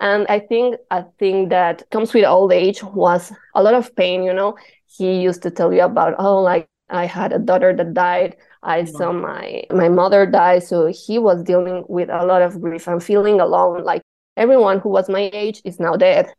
[0.00, 4.22] And I think a thing that comes with old age was a lot of pain,
[4.22, 4.56] you know.
[4.86, 8.36] He used to tell you about, oh, like I had a daughter that died.
[8.62, 10.60] I saw my my mother die.
[10.60, 13.84] So he was dealing with a lot of grief and feeling alone.
[13.84, 14.02] Like
[14.38, 16.32] everyone who was my age is now dead.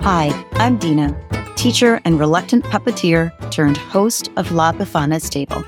[0.00, 1.14] Hi, I'm Dina,
[1.54, 5.62] teacher and reluctant puppeteer turned host of La Befana's Table,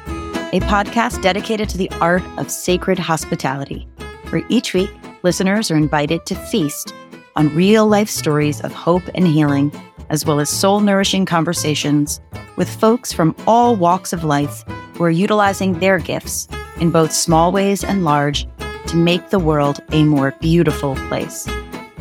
[0.52, 3.86] a podcast dedicated to the art of sacred hospitality,
[4.30, 4.90] where each week
[5.22, 6.94] listeners are invited to feast
[7.36, 9.72] on real life stories of hope and healing,
[10.10, 12.20] as well as soul nourishing conversations
[12.56, 14.64] with folks from all walks of life
[14.94, 16.48] who are utilizing their gifts
[16.80, 18.46] in both small ways and large
[18.86, 21.48] to make the world a more beautiful place.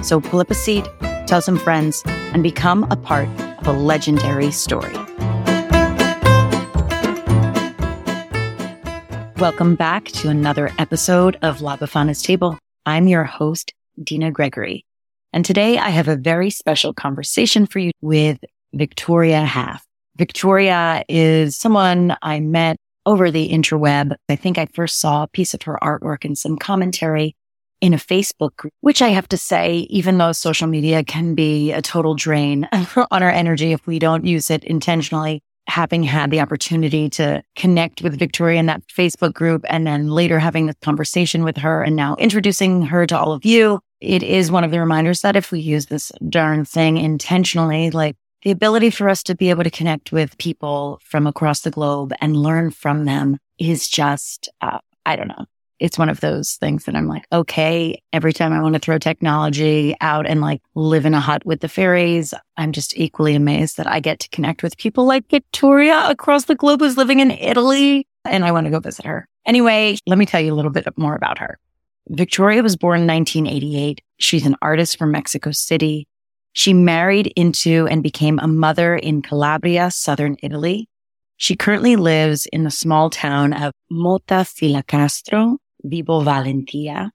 [0.02, 0.88] So pull up a seat
[1.25, 3.27] tell some friends, and become a part
[3.59, 5.12] of a legendary story.
[9.43, 12.57] Welcome back to another episode of La Befana's Table.
[12.85, 14.85] I'm your host, Dina Gregory.
[15.33, 18.39] And today I have a very special conversation for you with
[18.71, 19.83] Victoria Haf.
[20.16, 24.16] Victoria is someone I met over the interweb.
[24.30, 27.36] I think I first saw a piece of her artwork and some commentary
[27.81, 31.73] in a Facebook group, which I have to say, even though social media can be
[31.73, 32.69] a total drain
[33.11, 38.02] on our energy if we don't use it intentionally, having had the opportunity to connect
[38.02, 41.95] with Victoria in that Facebook group and then later having this conversation with her and
[41.95, 45.52] now introducing her to all of you, it is one of the reminders that if
[45.52, 49.72] we use this darn thing intentionally, like the ability for us to be able to
[49.72, 55.16] connect with people from across the globe and learn from them is just, uh, I
[55.16, 55.45] don't know
[55.79, 58.97] it's one of those things that I'm like, okay, every time I want to throw
[58.97, 63.77] technology out and like live in a hut with the fairies, I'm just equally amazed
[63.77, 67.31] that I get to connect with people like Victoria across the globe who's living in
[67.31, 69.27] Italy and I want to go visit her.
[69.45, 71.59] Anyway, let me tell you a little bit more about her.
[72.09, 74.02] Victoria was born in 1988.
[74.17, 76.08] She's an artist from Mexico City.
[76.53, 80.87] She married into and became a mother in Calabria, southern Italy.
[81.37, 87.11] She currently lives in the small town of Motta Filocastro Vibo Valentia,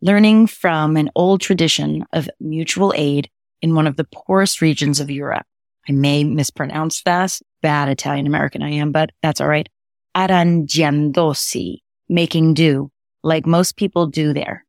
[0.00, 3.30] learning from an old tradition of mutual aid
[3.60, 5.46] in one of the poorest regions of Europe.
[5.88, 7.38] I may mispronounce that.
[7.60, 9.68] Bad Italian American I am, but that's all right.
[10.16, 12.90] Arrangiandosi, making do,
[13.22, 14.64] like most people do there,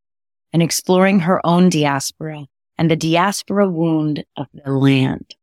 [0.53, 2.45] and exploring her own diaspora
[2.77, 5.35] and the diaspora wound of the land.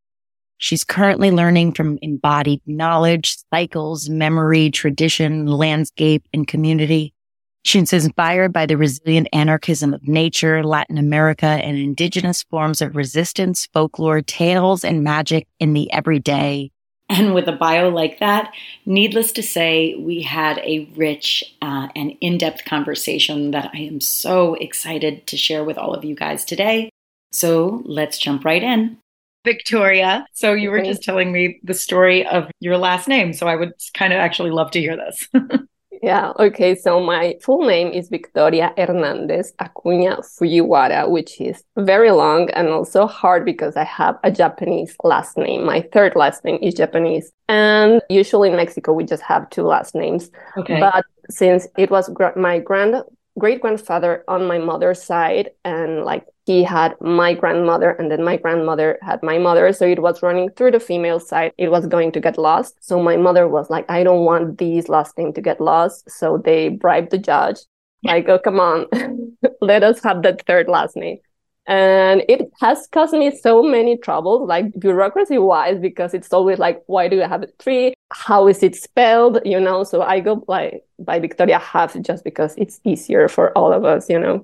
[0.59, 7.15] She's currently learning from embodied knowledge, cycles, memory, tradition, landscape, and community
[7.63, 13.69] She's inspired by the resilient anarchism of nature, Latin America, and indigenous forms of resistance,
[13.73, 16.71] folklore, tales, and magic in the everyday.
[17.11, 18.55] And with a bio like that,
[18.87, 24.01] needless to say, we had a rich uh, and in depth conversation that I am
[24.01, 26.89] so excited to share with all of you guys today.
[27.33, 28.97] So let's jump right in.
[29.45, 33.33] Victoria, so you were just telling me the story of your last name.
[33.33, 35.29] So I would kind of actually love to hear this.
[36.03, 36.75] Yeah, okay.
[36.75, 43.07] So my full name is Victoria Hernandez Acuña Fujiwara, which is very long and also
[43.07, 45.65] hard because I have a Japanese last name.
[45.65, 47.33] My third last name is Japanese.
[47.49, 50.31] And usually in Mexico, we just have two last names.
[50.57, 50.81] Okay.
[50.81, 53.03] But since it was gr- my grand
[53.39, 58.37] great grandfather on my mother's side and like he had my grandmother and then my
[58.37, 59.73] grandmother had my mother.
[59.73, 61.53] So it was running through the female side.
[61.59, 62.75] It was going to get lost.
[62.81, 66.11] So my mother was like i don't want these last name to get lost.
[66.11, 67.59] So they bribed the judge.
[68.03, 68.79] Like oh come on.
[69.61, 71.19] Let us have that third last name.
[71.67, 76.83] And it has caused me so many troubles like bureaucracy wise because it's always like
[76.87, 79.39] why do you have a tree how is it spelled?
[79.45, 79.85] You know?
[79.85, 84.11] So i go like by victoria Haf just because it's easier for all of us
[84.11, 84.37] you know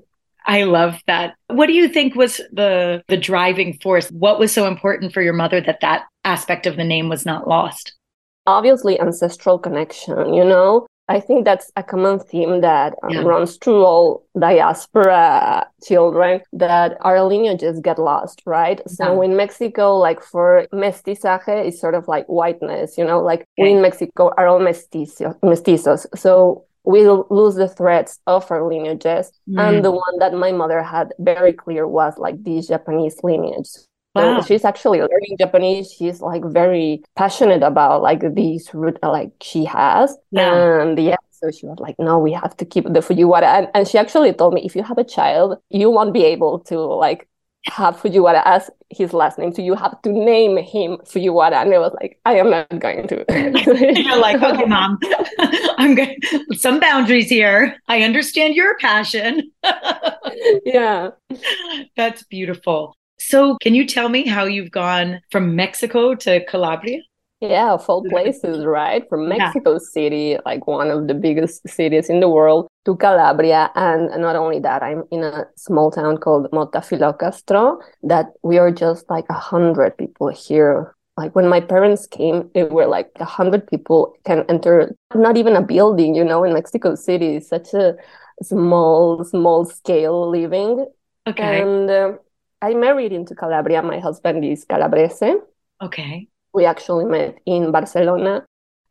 [0.47, 1.35] I love that.
[1.49, 4.09] What do you think was the the driving force?
[4.11, 7.49] What was so important for your mother that that aspect of the name was not
[7.49, 7.95] lost?
[8.47, 10.87] Obviously ancestral connection, you know.
[11.09, 13.21] I think that's a common theme that um, yeah.
[13.21, 18.81] runs through all diaspora children that our lineages get lost, right?
[18.85, 18.93] Yeah.
[18.93, 23.63] So in Mexico, like for mestizaje is sort of like whiteness, you know, like okay.
[23.63, 26.07] we in Mexico are all mestizo, mestizos.
[26.17, 29.33] So we lose the threads of our lineages.
[29.51, 29.61] Mm.
[29.61, 33.69] And the one that my mother had very clear was like this Japanese lineage.
[34.15, 34.41] Wow.
[34.41, 35.93] So she's actually learning Japanese.
[35.93, 40.17] She's like very passionate about like these root like she has.
[40.31, 40.81] Yeah.
[40.81, 43.43] And yeah, so she was like, no, we have to keep the Fujiwara.
[43.43, 46.61] And, and she actually told me, if you have a child, you won't be able
[46.61, 47.29] to like
[47.67, 49.53] have Fujiwara as his last name.
[49.53, 51.63] So you have to name him Fujiwara.
[51.63, 53.25] And I was like, I am not going to.
[54.03, 54.99] You're like, okay, mom,
[55.79, 56.19] I'm going
[56.53, 57.77] some boundaries here.
[57.89, 59.51] I understand your passion.
[60.65, 61.11] yeah.
[61.97, 62.97] That's beautiful.
[63.19, 67.01] So can you tell me how you've gone from Mexico to Calabria?
[67.41, 69.07] Yeah, of all places, right?
[69.09, 69.79] From Mexico yeah.
[69.79, 73.71] City, like one of the biggest cities in the world, to Calabria.
[73.75, 78.71] And not only that, I'm in a small town called Motta Filocastro that we are
[78.71, 80.95] just like a hundred people here.
[81.19, 85.57] Like when my parents came, they were like a hundred people can enter not even
[85.57, 87.37] a building, you know, in Mexico City.
[87.37, 87.97] It's such a
[88.43, 90.87] small, small scale living.
[91.27, 91.63] Okay.
[91.63, 92.13] And uh,
[92.63, 93.83] I married into Calabria.
[93.83, 95.35] My husband is Calabrese.
[95.83, 98.45] Okay we actually met in Barcelona.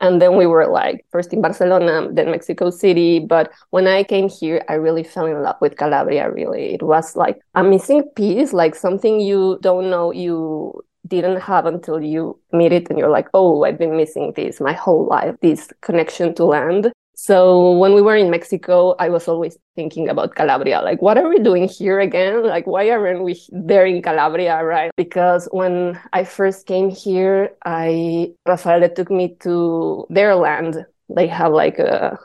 [0.06, 3.20] And then we were like first in Barcelona, then Mexico City.
[3.20, 6.32] But when I came here, I really fell in love with Calabria.
[6.32, 11.66] Really, it was like a missing piece, like something you don't know you didn't have
[11.66, 15.36] until you meet it, and you're like, oh, I've been missing this my whole life,
[15.42, 16.92] this connection to land.
[17.16, 20.82] So when we were in Mexico, I was always thinking about Calabria.
[20.82, 22.44] Like, what are we doing here again?
[22.44, 24.92] Like, why aren't we there in Calabria, right?
[24.98, 30.86] Because when I first came here, I Rafael took me to their land.
[31.10, 32.18] They have like a uh,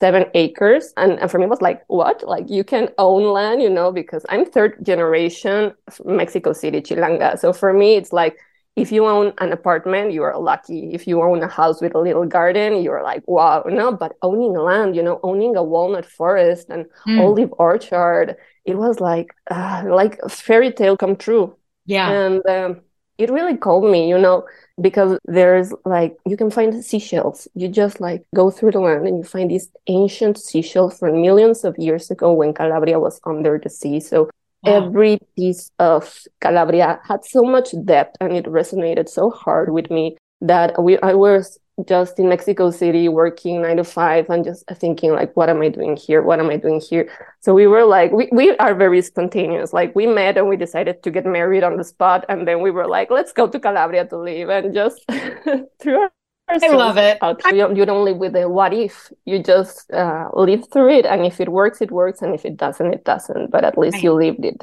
[0.00, 2.26] seven acres, and, and for me it was like, what?
[2.26, 3.92] Like, you can own land, you know?
[3.92, 5.74] Because I'm third generation
[6.04, 7.38] Mexico City Chilanga.
[7.38, 8.38] So for me, it's like
[8.76, 10.92] if you own an apartment, you are lucky.
[10.92, 14.54] If you own a house with a little garden, you're like, wow, no, but owning
[14.54, 17.20] land, you know, owning a walnut forest and mm.
[17.20, 21.56] olive orchard, it was like, uh, like a fairy tale come true.
[21.86, 22.10] Yeah.
[22.10, 22.80] And um,
[23.18, 24.46] it really called me, you know,
[24.80, 27.48] because there's like, you can find seashells.
[27.54, 31.64] You just like go through the land and you find these ancient seashells from millions
[31.64, 34.00] of years ago when Calabria was under the sea.
[34.00, 34.30] So
[34.64, 40.16] Every piece of Calabria had so much depth and it resonated so hard with me
[40.40, 45.12] that we I was just in Mexico City working nine to five and just thinking
[45.12, 46.22] like what am I doing here?
[46.22, 47.10] What am I doing here?
[47.40, 49.72] So we were like we, we are very spontaneous.
[49.72, 52.70] Like we met and we decided to get married on the spot and then we
[52.70, 55.04] were like, let's go to Calabria to live and just
[55.80, 56.08] through
[56.50, 57.18] I love it.
[57.22, 59.12] You don't, you don't live with the what if.
[59.24, 62.56] You just uh, live through it, and if it works, it works, and if it
[62.56, 63.50] doesn't, it doesn't.
[63.50, 64.02] But at least right.
[64.02, 64.62] you lived it.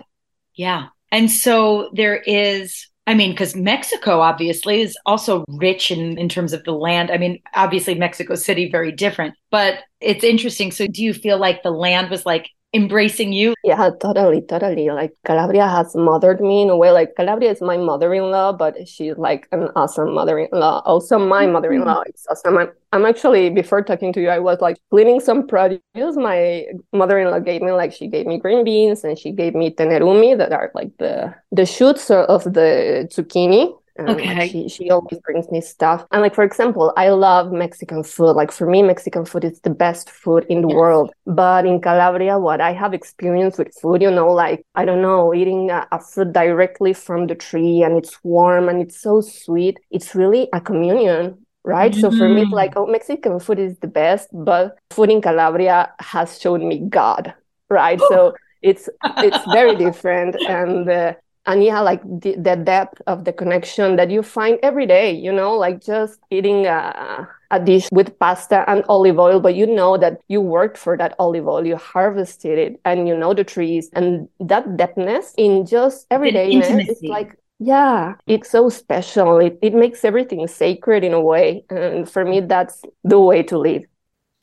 [0.55, 2.87] Yeah, and so there is.
[3.05, 7.09] I mean, because Mexico obviously is also rich in in terms of the land.
[7.09, 10.71] I mean, obviously Mexico City very different, but it's interesting.
[10.71, 13.53] So, do you feel like the land was like embracing you.
[13.63, 14.89] Yeah, totally, totally.
[14.89, 16.91] Like Calabria has mothered me in a way.
[16.91, 20.81] Like Calabria is my mother-in-law, but she's like an awesome mother-in-law.
[20.85, 21.53] Also, my mm-hmm.
[21.53, 22.57] mother-in-law is awesome.
[22.57, 25.81] I'm, I'm actually before talking to you, I was like cleaning some produce.
[25.95, 30.37] My mother-in-law gave me like she gave me green beans and she gave me tenerumi
[30.37, 34.35] that are like the the shoots of the zucchini um, okay.
[34.35, 36.05] Like she, she always brings me stuff.
[36.11, 38.33] And like, for example, I love Mexican food.
[38.33, 40.75] Like for me, Mexican food is the best food in the yes.
[40.75, 41.11] world.
[41.25, 45.33] But in Calabria, what I have experienced with food, you know, like, I don't know,
[45.33, 49.79] eating a, a fruit directly from the tree and it's warm and it's so sweet.
[49.91, 51.91] It's really a communion right?
[51.91, 51.99] Mm-hmm.
[51.99, 52.77] So for me, it's like, mm.
[52.77, 57.33] oh, Mexican food is the best, but food in Calabria has shown me God,
[57.69, 57.99] right?
[57.99, 61.13] so it's it's very different, and uh,
[61.47, 65.31] and yeah like the, the, depth of the connection that you find every day you
[65.31, 69.97] know like just eating a, a dish with pasta and olive oil but you know
[69.97, 73.89] that you worked for that olive oil you harvested it and you know the trees
[73.93, 79.39] and that depthness in just everyday it's like yeah it's so special.
[79.39, 83.57] It, it makes everything sacred in a way and for me that's the way to
[83.57, 83.83] live.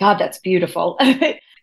[0.00, 0.98] God that's beautiful.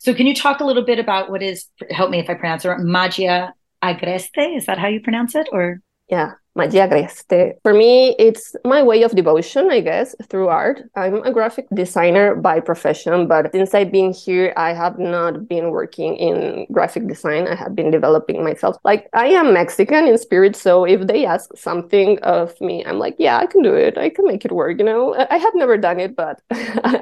[0.02, 2.66] So can you talk a little bit about what is help me if i pronounce
[2.66, 4.58] it right magia agreste.
[4.58, 5.48] Is that how you pronounce it?
[5.52, 7.54] Or yeah, magia agreste.
[7.64, 10.82] For me, it's my way of devotion, I guess, through art.
[10.96, 15.72] I'm a graphic designer by profession, but since I've been here, I have not been
[15.72, 17.48] working in graphic design.
[17.48, 18.76] I have been developing myself.
[18.84, 23.16] Like I am Mexican in spirit, so if they ask something of me, I'm like,
[23.18, 23.98] yeah, I can do it.
[23.98, 24.80] I can make it work.
[24.80, 26.42] You know, I have never done it, but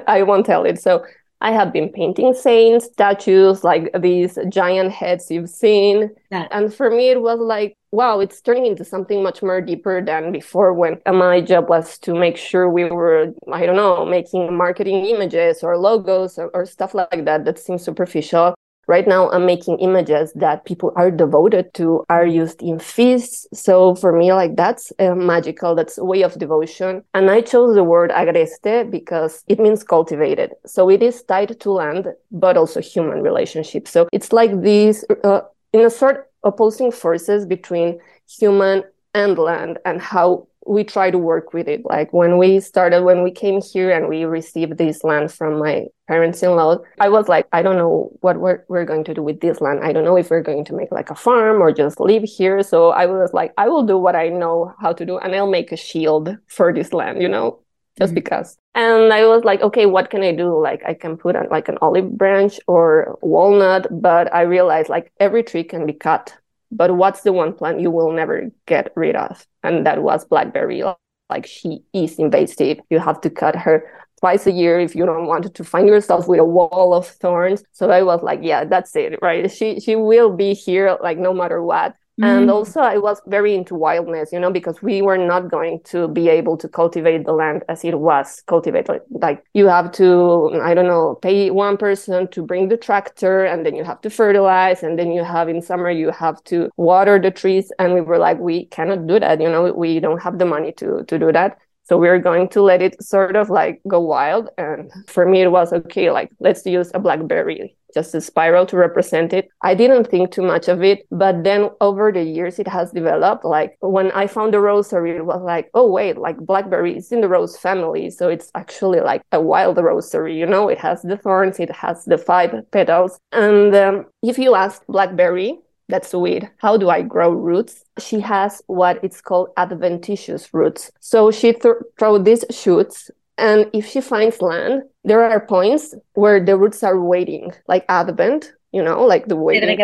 [0.06, 0.80] I won't tell it.
[0.80, 1.04] So
[1.40, 6.10] I have been painting saints, statues, like these giant heads you've seen.
[6.30, 6.48] Yeah.
[6.50, 10.32] And for me, it was like, wow, it's turning into something much more deeper than
[10.32, 14.54] before when uh, my job was to make sure we were, I don't know, making
[14.54, 18.54] marketing images or logos or, or stuff like that that seems superficial.
[18.90, 23.46] Right now, I'm making images that people are devoted to, are used in feasts.
[23.54, 25.76] So for me, like that's uh, magical.
[25.76, 27.04] That's a way of devotion.
[27.14, 30.54] And I chose the word agreste because it means cultivated.
[30.66, 33.92] So it is tied to land, but also human relationships.
[33.92, 35.42] So it's like these, uh,
[35.72, 38.82] in a sort opposing forces between human
[39.14, 41.84] and land and how we try to work with it.
[41.84, 45.86] Like when we started, when we came here and we received this land from my
[46.06, 49.22] parents in law, I was like, I don't know what we're, we're going to do
[49.22, 49.80] with this land.
[49.82, 52.62] I don't know if we're going to make like a farm or just live here.
[52.62, 55.50] So I was like, I will do what I know how to do and I'll
[55.50, 57.60] make a shield for this land, you know,
[57.98, 58.16] just mm-hmm.
[58.16, 58.58] because.
[58.74, 60.60] And I was like, okay, what can I do?
[60.60, 65.42] Like I can put like an olive branch or walnut, but I realized like every
[65.42, 66.36] tree can be cut
[66.70, 69.46] but what's the one plant you will never get rid of?
[69.62, 70.82] And that was blackberry.
[71.28, 72.78] Like she is invasive.
[72.90, 73.84] You have to cut her
[74.20, 77.62] twice a year if you don't want to find yourself with a wall of thorns.
[77.72, 79.50] So I was like, yeah, that's it, right?
[79.50, 81.94] She she will be here like no matter what.
[82.20, 82.40] Mm.
[82.40, 86.06] And also, I was very into wildness, you know, because we were not going to
[86.08, 89.00] be able to cultivate the land as it was cultivated.
[89.10, 93.64] Like, you have to, I don't know, pay one person to bring the tractor, and
[93.64, 97.18] then you have to fertilize, and then you have in summer, you have to water
[97.18, 97.72] the trees.
[97.78, 100.72] And we were like, we cannot do that, you know, we don't have the money
[100.72, 101.58] to, to do that.
[101.90, 104.48] So we are going to let it sort of like go wild.
[104.56, 108.76] And for me, it was okay, like, let's use a blackberry just a spiral to
[108.76, 109.48] represent it.
[109.62, 113.44] I didn't think too much of it, but then over the years it has developed.
[113.44, 117.20] Like when I found the rosary, it was like, oh wait, like blackberry is in
[117.20, 120.38] the rose family, so it's actually like a wild rosary.
[120.38, 124.54] You know, it has the thorns, it has the five petals, and um, if you
[124.54, 125.58] ask blackberry.
[125.90, 126.50] That's the weed.
[126.58, 127.84] How do I grow roots?
[127.98, 130.90] She has what it's called adventitious roots.
[131.00, 136.44] So she th- throw these shoots and if she finds land, there are points where
[136.44, 139.80] the roots are waiting, like Advent, you know, like the waiting.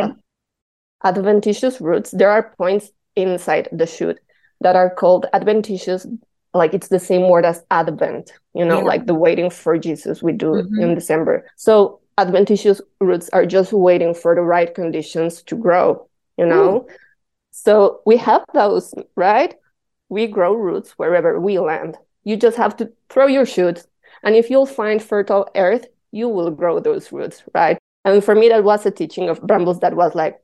[1.03, 2.11] Adventitious roots.
[2.11, 4.19] There are points inside the shoot
[4.61, 6.07] that are called adventitious,
[6.53, 8.85] like it's the same word as Advent, you know, yeah.
[8.85, 10.81] like the waiting for Jesus we do mm-hmm.
[10.83, 11.47] in December.
[11.57, 16.77] So adventitious roots are just waiting for the right conditions to grow, you know.
[16.77, 16.89] Ooh.
[17.51, 19.55] So we have those, right?
[20.09, 21.97] We grow roots wherever we land.
[22.25, 23.87] You just have to throw your shoots.
[24.23, 27.79] And if you'll find fertile earth, you will grow those roots, right?
[28.05, 30.41] And for me, that was a teaching of brambles that was like,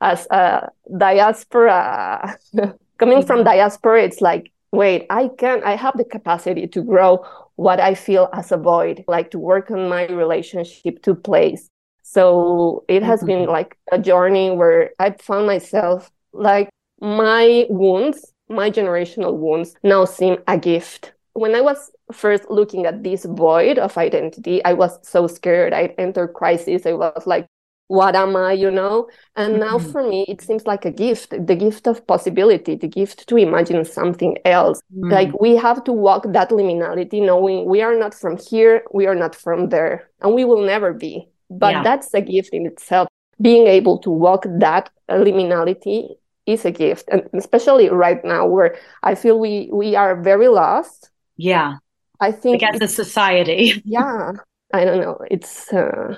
[0.00, 2.36] as a diaspora,
[2.98, 3.44] coming from mm-hmm.
[3.44, 7.24] diaspora, it's like, wait, I can, I have the capacity to grow
[7.60, 11.68] what I feel as a void, like to work on my relationship to place.
[12.02, 13.26] So it has mm-hmm.
[13.26, 20.04] been like a journey where I found myself like my wounds my generational wounds now
[20.04, 21.12] seem a gift.
[21.34, 25.72] When I was first looking at this void of identity, I was so scared.
[25.72, 26.84] I entered crisis.
[26.84, 27.46] I was like,
[27.90, 29.08] what am I, you know?
[29.34, 29.62] And mm-hmm.
[29.62, 33.36] now for me, it seems like a gift, the gift of possibility, the gift to
[33.36, 34.80] imagine something else.
[34.94, 35.10] Mm-hmm.
[35.10, 39.16] Like we have to walk that liminality, knowing we are not from here, we are
[39.16, 41.28] not from there, and we will never be.
[41.50, 41.82] But yeah.
[41.82, 43.08] that's a gift in itself.
[43.42, 46.10] Being able to walk that liminality
[46.46, 51.10] is a gift and especially right now where i feel we we are very lost
[51.36, 51.74] yeah
[52.18, 54.32] i think like as a society yeah
[54.72, 56.16] i don't know it's uh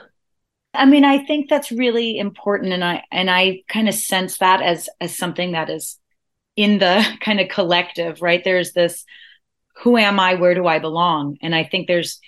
[0.74, 4.62] i mean i think that's really important and i and i kind of sense that
[4.62, 5.98] as as something that is
[6.56, 8.42] in the kind of collective right?
[8.44, 9.04] There's this
[9.82, 10.34] who am i?
[10.34, 11.38] Where do i belong?
[11.42, 12.20] And i think there's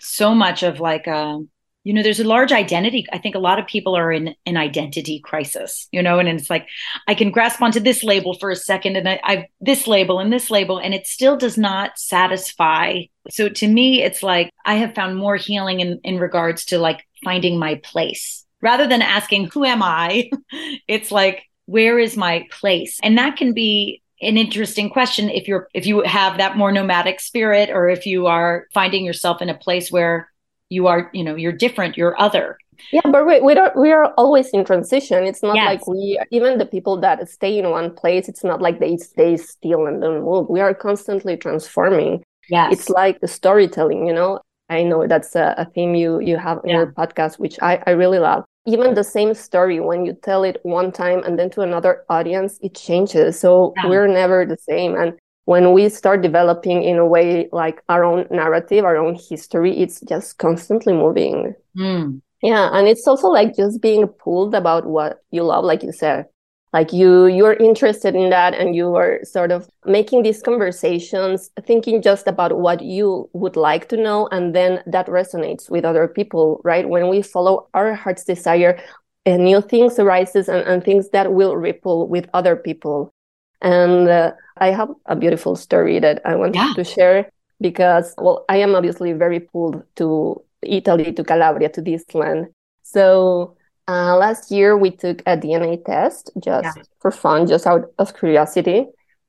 [0.00, 1.48] so much of like a um,
[1.84, 3.04] you know there's a large identity.
[3.12, 6.48] I think a lot of people are in an identity crisis you know and it's
[6.48, 6.66] like
[7.08, 10.32] i can grasp onto this label for a second and I, i've this label and
[10.32, 13.02] this label and it still does not satisfy.
[13.30, 17.04] So to me it's like i have found more healing in in regards to like
[17.24, 18.44] finding my place.
[18.60, 20.30] Rather than asking who am i?
[20.88, 23.00] It's like where is my place?
[23.02, 27.20] And that can be an interesting question if you're if you have that more nomadic
[27.20, 30.30] spirit or if you are finding yourself in a place where
[30.70, 32.58] you are you know you're different you're other.
[32.92, 35.24] Yeah but we, we don't we are always in transition.
[35.24, 35.66] It's not yes.
[35.66, 39.36] like we even the people that stay in one place it's not like they stay
[39.36, 40.48] still and don't move.
[40.48, 42.22] We are constantly transforming.
[42.48, 46.36] Yeah it's like the storytelling you know i know that's a, a theme you you
[46.36, 46.76] have in yeah.
[46.76, 50.58] your podcast which i i really love even the same story when you tell it
[50.62, 53.88] one time and then to another audience it changes so yeah.
[53.88, 58.26] we're never the same and when we start developing in a way like our own
[58.30, 62.20] narrative our own history it's just constantly moving mm.
[62.42, 66.26] yeah and it's also like just being pulled about what you love like you said
[66.74, 72.02] like you you're interested in that and you are sort of making these conversations thinking
[72.02, 76.60] just about what you would like to know and then that resonates with other people
[76.64, 78.78] right when we follow our heart's desire
[79.24, 83.14] and new things arises and, and things that will ripple with other people
[83.62, 86.72] and uh, I have a beautiful story that I want yeah.
[86.76, 92.04] to share because, well, I am obviously very pulled to Italy, to Calabria, to this
[92.14, 92.48] land.
[92.82, 96.82] So Uh, last year, we took a DNA test just yeah.
[97.00, 98.86] for fun, just out of curiosity.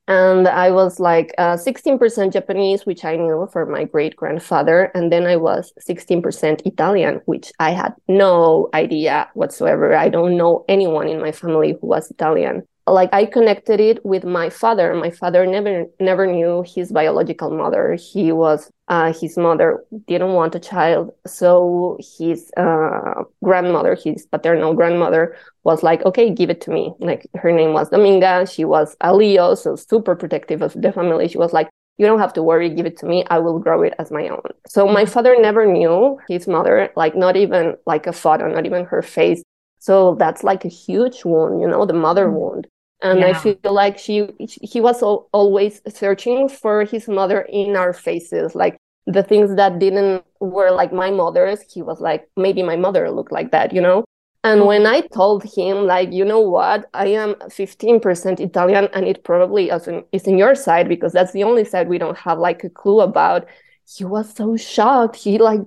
[0.08, 4.92] And I was like uh, 16% Japanese, which I knew for my great grandfather.
[4.94, 9.96] And then I was 16% Italian, which I had no idea whatsoever.
[9.96, 14.24] I don't know anyone in my family who was Italian like I connected it with
[14.24, 14.94] my father.
[14.94, 17.94] My father never never knew his biological mother.
[17.94, 24.72] He was uh, his mother didn't want a child, so his uh, grandmother, his paternal
[24.74, 28.48] grandmother, was like, "Okay, give it to me." Like her name was Dominga.
[28.52, 31.26] She was a Leo, so super protective of the family.
[31.26, 32.70] She was like, "You don't have to worry.
[32.70, 33.24] Give it to me.
[33.28, 37.16] I will grow it as my own." So my father never knew his mother, like
[37.16, 39.42] not even like a photo, not even her face.
[39.80, 42.36] So that's like a huge wound, you know, the mother mm-hmm.
[42.36, 42.66] wound
[43.02, 43.26] and yeah.
[43.26, 48.54] i feel like she he was always searching for his mother in our faces.
[48.54, 48.76] Like
[49.06, 53.32] the things that didn't were like my mother's he was like maybe my mother looked
[53.32, 54.04] like that you know?
[54.44, 56.88] And when i told him like you know what?
[56.94, 61.64] I am 15% italian and it probably is in your side because that's the only
[61.64, 63.46] side we don't have like a clue about
[63.86, 65.16] he was so shocked.
[65.16, 65.60] He like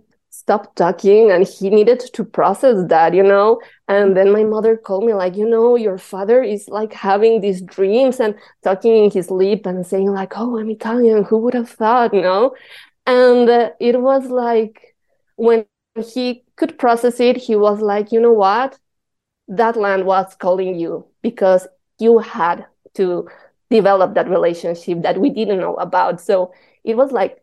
[0.50, 3.62] stopped talking and he needed to process that you know?
[3.88, 7.62] And then my mother called me like you know your father is like having these
[7.62, 11.24] dreams and talking in his sleep and saying like oh i'm italian.
[11.26, 12.56] Who would have thought you know?
[13.06, 14.96] And uh, it was like
[15.36, 15.66] when
[16.14, 18.78] he could process it he was like you know what?
[19.48, 21.68] That land was calling you because
[22.00, 22.66] you had
[22.96, 23.28] to
[23.70, 26.22] develop that relationship that we didn't know about.
[26.22, 26.54] So
[26.84, 27.40] it was like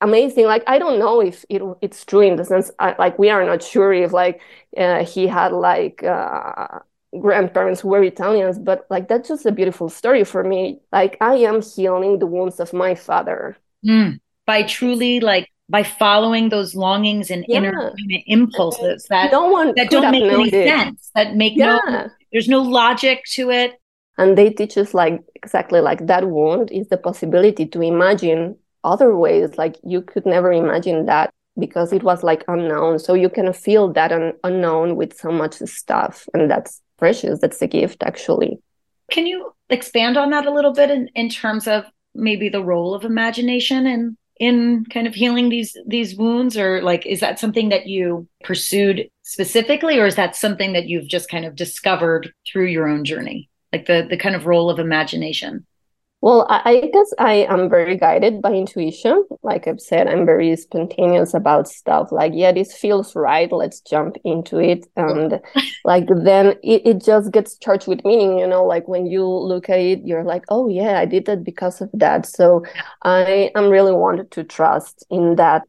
[0.00, 3.30] amazing like i don't know if it, it's true in the sense I, like we
[3.30, 4.40] are not sure if like
[4.76, 6.80] uh, he had like uh,
[7.20, 11.34] grandparents who were italians but like that's just a beautiful story for me like i
[11.34, 14.18] am healing the wounds of my father mm.
[14.46, 17.58] by truly like by following those longings and yeah.
[17.58, 17.92] inner
[18.26, 20.68] impulses that no one that don't make any it.
[20.68, 21.78] sense that make yeah.
[21.86, 23.80] no there's no logic to it
[24.16, 28.56] and they teach us like exactly like that wound is the possibility to imagine
[28.88, 32.98] other ways like you could never imagine that because it was like unknown.
[32.98, 37.40] So you can feel that un- unknown with so much stuff and that's precious.
[37.40, 38.58] That's a gift actually.
[39.10, 42.94] Can you expand on that a little bit in, in terms of maybe the role
[42.94, 46.56] of imagination and in kind of healing these these wounds?
[46.56, 51.08] Or like is that something that you pursued specifically or is that something that you've
[51.08, 53.48] just kind of discovered through your own journey?
[53.72, 55.66] Like the the kind of role of imagination
[56.20, 59.24] well, I, guess I am very guided by intuition.
[59.42, 62.10] Like I've said, I'm very spontaneous about stuff.
[62.10, 63.50] Like, yeah, this feels right.
[63.52, 64.86] Let's jump into it.
[64.96, 65.40] And
[65.84, 69.70] like then it, it just gets charged with meaning, you know, like when you look
[69.70, 72.26] at it, you're like, oh yeah, I did that because of that.
[72.26, 72.64] So
[73.02, 75.62] I am really wanted to trust in that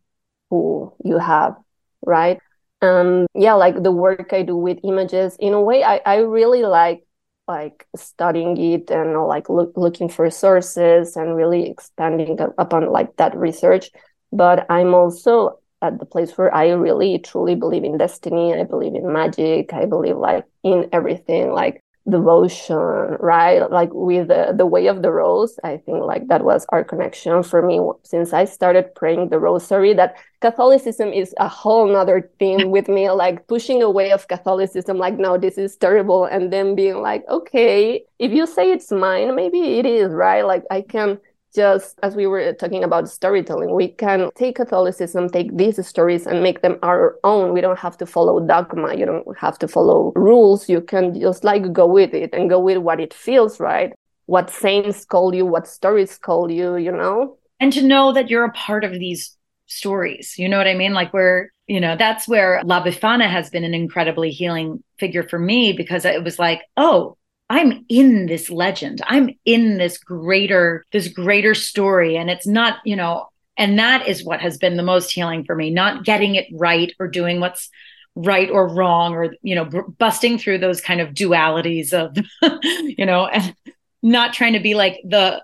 [0.50, 1.56] who you have,
[2.04, 2.40] right?
[2.82, 6.64] And yeah, like the work I do with images, in a way, I, I really
[6.64, 7.04] like
[7.50, 13.36] like studying it and like look, looking for sources and really expanding upon like that
[13.36, 13.90] research.
[14.32, 18.54] But i'm also at the place where i really truly believe in destiny.
[18.54, 19.74] I believe in magic.
[19.74, 21.52] I believe like in everything.
[21.52, 22.78] Like devotion,
[23.20, 23.60] right?
[23.72, 27.44] Like with the, the way of the rose, I think like that was our connection
[27.44, 29.94] for me since I started praying the rosary.
[29.94, 35.18] That Catholicism is a whole nother thing with me, like pushing away of Catholicism, like,
[35.18, 36.26] no, this is terrible.
[36.26, 40.46] And then being like, okay, if you say it's mine, maybe it is, right?
[40.46, 41.20] Like I can
[41.56, 46.44] just as we were talking about storytelling, we can take Catholicism, take these stories and
[46.44, 47.54] make them our own.
[47.54, 48.96] We don't have to follow dogma.
[48.96, 50.70] You don't have to follow rules.
[50.70, 53.94] You can just like go with it and go with what it feels right.
[54.26, 57.38] What saints call you, what stories call you, you know?
[57.60, 59.36] And to know that you're a part of these
[59.66, 60.36] stories.
[60.38, 60.94] You know what I mean?
[60.94, 65.40] Like where, you know, that's where La Befana has been an incredibly healing figure for
[65.40, 67.18] me because it was like, oh,
[67.50, 69.02] I'm in this legend.
[69.06, 72.16] I'm in this greater, this greater story.
[72.16, 75.56] And it's not, you know, and that is what has been the most healing for
[75.56, 77.70] me, not getting it right or doing what's
[78.16, 82.16] right or wrong or, you know, b- busting through those kind of dualities of,
[82.64, 83.56] you know, and
[84.04, 85.44] not trying to be like the,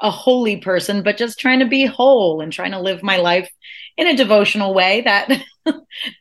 [0.00, 3.48] a holy person, but just trying to be whole and trying to live my life
[3.96, 5.28] in a devotional way that,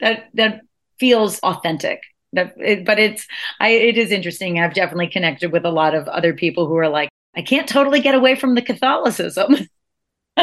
[0.01, 0.61] that, that
[0.99, 2.01] feels authentic
[2.33, 3.27] that it, but it's
[3.59, 4.59] i it is interesting.
[4.59, 8.01] I've definitely connected with a lot of other people who are like i can't totally
[8.01, 9.55] get away from the catholicism.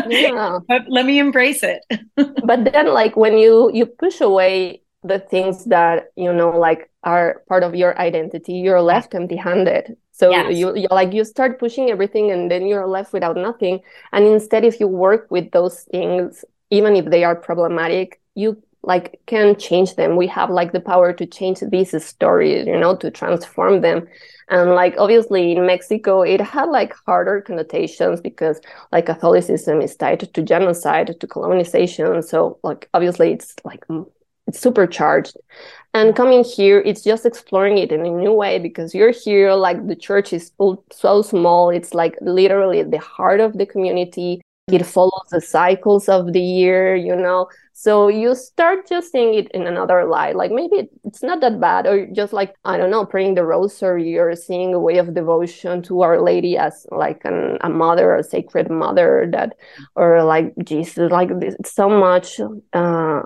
[0.08, 0.58] Yeah.
[0.68, 1.82] but let me embrace it.
[2.44, 7.42] But then like when you you push away the things that you know like are
[7.48, 10.56] part of your identity you're left empty handed so yes.
[10.56, 13.80] you, you like you start pushing everything and then you're left without nothing.
[14.12, 19.20] And instead if you work with those things even if they are problematic you like
[19.26, 20.16] can change them.
[20.16, 24.06] We have like the power to change these stories you know to transform them.
[24.48, 28.60] And like obviously in mexico it had like harder connotations because
[28.92, 32.22] like catholicism is tied to genocide to colonization.
[32.22, 33.84] So like obviously it's like
[34.46, 35.36] it's supercharged.
[35.92, 39.86] And coming here it's just exploring it in a new way because you're here like
[39.86, 40.52] the church is
[40.92, 41.70] so small.
[41.70, 44.40] It's like literally the heart of the community
[44.72, 47.48] it follows the cycles of the year you know?
[47.72, 50.34] So you start just seeing it in another light.
[50.34, 54.18] Like maybe it's not that bad or just like i don't know praying the rosary
[54.18, 58.24] or seeing a way of devotion to our lady as like an, a mother a
[58.24, 59.56] sacred mother that
[59.94, 61.30] or like jesus like
[61.64, 62.40] so much
[62.72, 63.22] uh,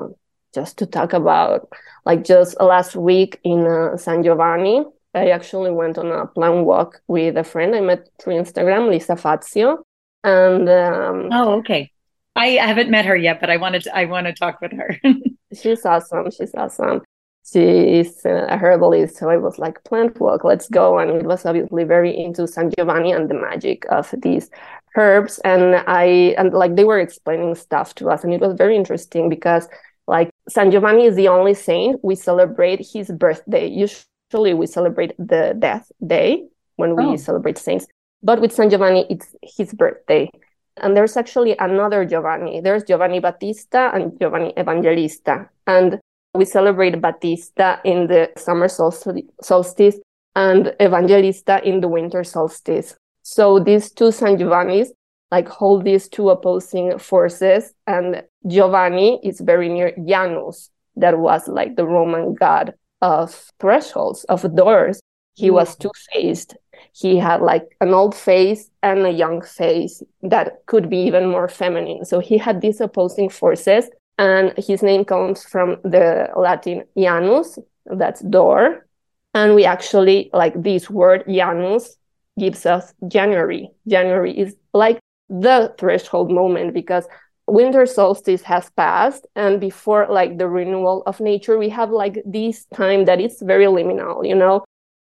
[0.55, 1.73] just to talk about.
[2.05, 7.01] Like just last week in uh, san giovanni i actually went on a planned walk
[7.09, 7.75] with a friend.
[7.75, 9.85] I met through instagram lisa fazio
[10.25, 11.91] and um, oh okay
[12.35, 14.99] I haven't met her yet, but I wanted to, I want to talk with her.
[15.55, 16.31] she's awesome.
[16.31, 17.03] She's awesome.
[17.45, 20.99] She's a herbalist, so I was like, plant walk, let's go.
[20.99, 24.49] And it was obviously very into San Giovanni and the magic of these
[24.97, 25.41] herbs.
[25.45, 29.29] And I and like they were explaining stuff to us, and it was very interesting
[29.29, 29.69] because
[30.07, 33.67] like San Giovanni is the only saint we celebrate his birthday.
[33.67, 36.45] Usually we celebrate the death day
[36.77, 37.17] when we oh.
[37.17, 37.87] celebrate saints,
[38.23, 40.31] but with San Giovanni, it's his birthday.
[40.79, 42.61] And there's actually another Giovanni.
[42.61, 45.49] There's Giovanni Battista and Giovanni Evangelista.
[45.67, 46.01] And
[46.35, 50.01] we celebrate Battista in the summer solstice
[50.35, 52.97] and Evangelista in the winter solstice.
[53.23, 54.89] So these two San Giovannis
[55.33, 57.73] like hold these two opposing forces.
[57.87, 64.55] And Giovanni is very near Janus, that was like the Roman god of thresholds, of
[64.55, 65.01] doors.
[65.35, 65.55] He mm.
[65.55, 66.55] was two faced
[66.93, 71.49] he had like an old face and a young face that could be even more
[71.49, 72.05] feminine.
[72.05, 78.21] So he had these opposing forces, and his name comes from the Latin Janus, that's
[78.21, 78.87] door.
[79.35, 81.97] And we actually like this word Janus
[82.39, 83.71] gives us January.
[83.89, 87.07] January is like the threshold moment because
[87.47, 92.67] winter solstice has passed and before like the renewal of nature we have like this
[92.75, 94.65] time that is very liminal you know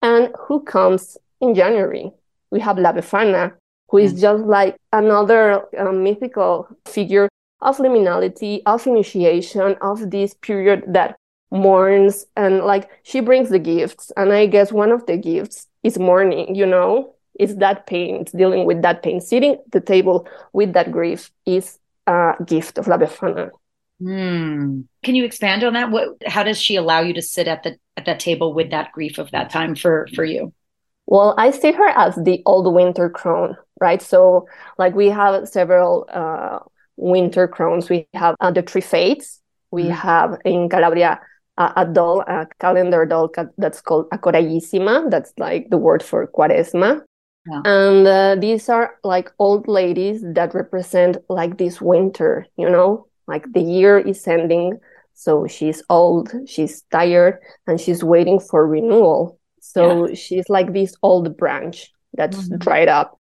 [0.02, 2.10] and who comes in January.
[2.50, 3.54] We have La Befana,
[3.88, 4.20] who is mm.
[4.20, 7.28] just like another uh, mythical figure
[7.60, 11.16] of liminality, of initiation, of this period that
[11.50, 14.12] mourns and like she brings the gifts.
[14.16, 18.32] And I guess one of the gifts is mourning, you know, it's that pain, it's
[18.32, 19.20] dealing with that pain.
[19.20, 23.50] Sitting at the table with that grief is a gift of La Befana.
[24.00, 24.82] Hmm.
[25.02, 25.90] Can you expand on that?
[25.90, 26.22] What?
[26.26, 29.18] How does she allow you to sit at the at that table with that grief
[29.18, 30.52] of that time for for you?
[31.08, 34.02] Well, I see her as the old winter crone, right?
[34.02, 36.58] So, like, we have several uh,
[36.98, 37.88] winter crones.
[37.88, 39.40] We have uh, the three fates.
[39.70, 39.92] We mm-hmm.
[39.92, 41.18] have in Calabria
[41.56, 45.10] uh, a doll, a calendar doll that's called a.
[45.10, 47.00] That's like the word for Quaresma.
[47.50, 47.62] Yeah.
[47.64, 53.50] And uh, these are like old ladies that represent like this winter, you know, like
[53.54, 54.78] the year is ending.
[55.14, 59.37] So she's old, she's tired, and she's waiting for renewal
[59.72, 60.14] so yeah.
[60.14, 62.58] she's like this old branch that's mm-hmm.
[62.58, 63.18] dried up.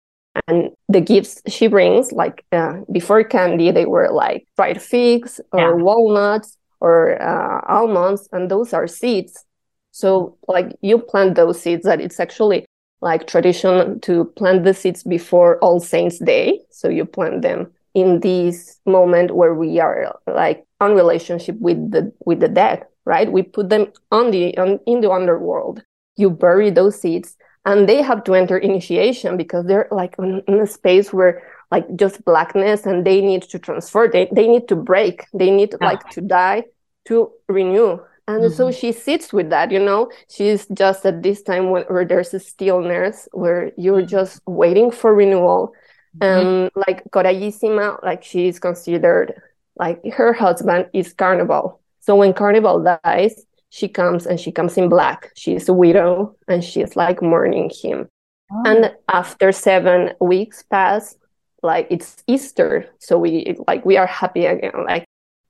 [0.47, 5.59] And the gifts she brings, like uh, before candy, they were like dried figs or
[5.59, 5.71] yeah.
[5.73, 9.43] walnuts or uh, almonds, and those are seeds.
[9.91, 12.65] So, like, you plant those seeds, that it's actually
[13.01, 16.61] like tradition to plant the seeds before All Saints Day.
[16.69, 22.13] So, you plant them in this moment where we are like on relationship with the
[22.27, 25.81] with the dead right we put them on the on, in the underworld
[26.17, 30.59] you bury those seeds and they have to enter initiation because they're like in, in
[30.59, 34.75] a space where like just blackness and they need to transfer they, they need to
[34.75, 35.87] break they need yeah.
[35.87, 36.63] like to die
[37.05, 38.53] to renew and mm-hmm.
[38.53, 42.33] so she sits with that you know she's just at this time when, where there's
[42.33, 44.07] a stillness where you're mm-hmm.
[44.07, 45.73] just waiting for renewal
[46.17, 46.47] mm-hmm.
[46.47, 49.33] and like corallissima like she's considered
[49.77, 53.45] like her husband is carnival so when carnival dies
[53.77, 55.31] she comes and she comes in black.
[55.35, 58.09] She's a widow and she's like mourning him.
[58.51, 58.63] Oh.
[58.65, 61.15] And after seven weeks pass,
[61.61, 64.71] like it's Easter, so we like we are happy again.
[64.83, 65.05] Like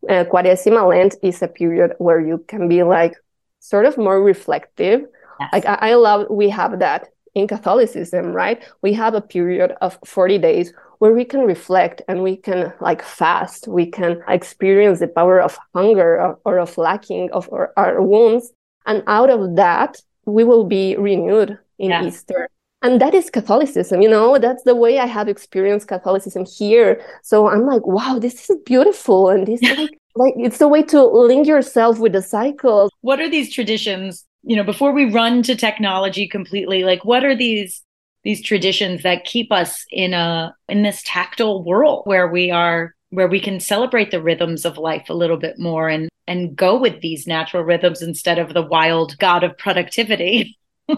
[0.09, 3.15] uh, Quaresima Lent is a period where you can be like
[3.61, 5.05] sort of more reflective.
[5.39, 5.49] Yes.
[5.53, 8.61] Like I, I love we have that in Catholicism, right?
[8.81, 13.01] We have a period of 40 days where we can reflect and we can like
[13.01, 13.67] fast.
[13.67, 18.51] We can experience the power of hunger or, or of lacking of our, our, wounds.
[18.85, 22.03] And out of that we will be renewed in yeah.
[22.03, 22.49] easter.
[22.81, 24.37] And that is catholicism you know?
[24.37, 27.01] That's the way i have experienced catholicism here.
[27.23, 29.29] So i'm like wow this is beautiful.
[29.29, 33.29] And this like like it's a way to link yourself with the cycle what are
[33.29, 34.25] these traditions?
[34.43, 37.83] You know before we run to technology completely like what are these
[38.27, 43.29] these traditions that keep us in a in this tactile world where we are where
[43.29, 46.99] we can celebrate the rhythms of life a little bit more and and go with
[46.99, 50.57] these natural rhythms instead of the wild god of productivity.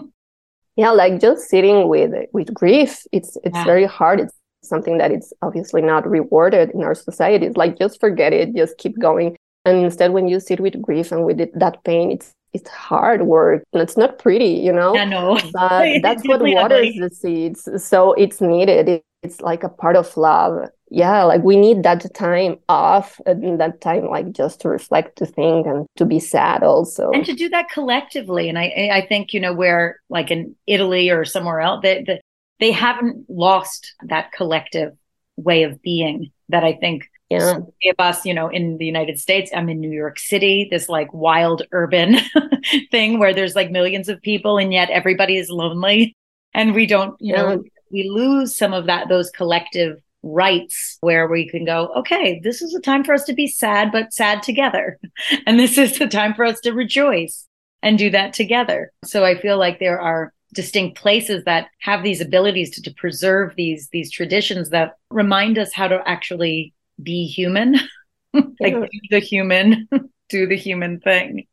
[0.76, 3.64] Yeah like just sitting with with grief it's it's yeah.
[3.64, 4.18] very hard.
[4.18, 8.56] It's something that it's obviously not rewarded in our society it's like just forget it
[8.56, 9.36] just keep going.
[9.64, 13.22] And instead when you sit with grief and with it, that pain it's it's hard
[13.22, 14.96] work and it's not pretty you know?
[14.96, 15.38] I know.
[15.52, 17.68] but that's what waters the seeds.
[17.82, 19.02] So it's needed.
[19.22, 20.68] It's like a part of love.
[20.90, 25.26] Yeah like we need that time off and that time like just to reflect to
[25.26, 27.10] think and to be sad also.
[27.12, 28.48] And to do that collectively.
[28.48, 32.20] And i i think you know where like in italy or somewhere else they, they,
[32.58, 34.96] they haven't lost that collective
[35.36, 37.38] way of being that i think yeah.
[37.38, 40.88] So of us, you know, in the United States, I'm in New York City, this
[40.88, 42.16] like wild urban
[42.90, 46.16] thing where there's like millions of people and yet everybody is lonely.
[46.52, 47.42] And we don't, you yeah.
[47.42, 52.60] know, we lose some of that, those collective rights where we can go, okay, this
[52.60, 54.98] is a time for us to be sad, but sad together.
[55.46, 57.46] And this is the time for us to rejoice
[57.82, 58.92] and do that together.
[59.04, 63.54] So I feel like there are distinct places that have these abilities to, to preserve
[63.56, 67.74] these these traditions that remind us how to actually be human
[68.34, 68.86] like yeah.
[69.10, 69.88] the human
[70.28, 71.46] do the human thing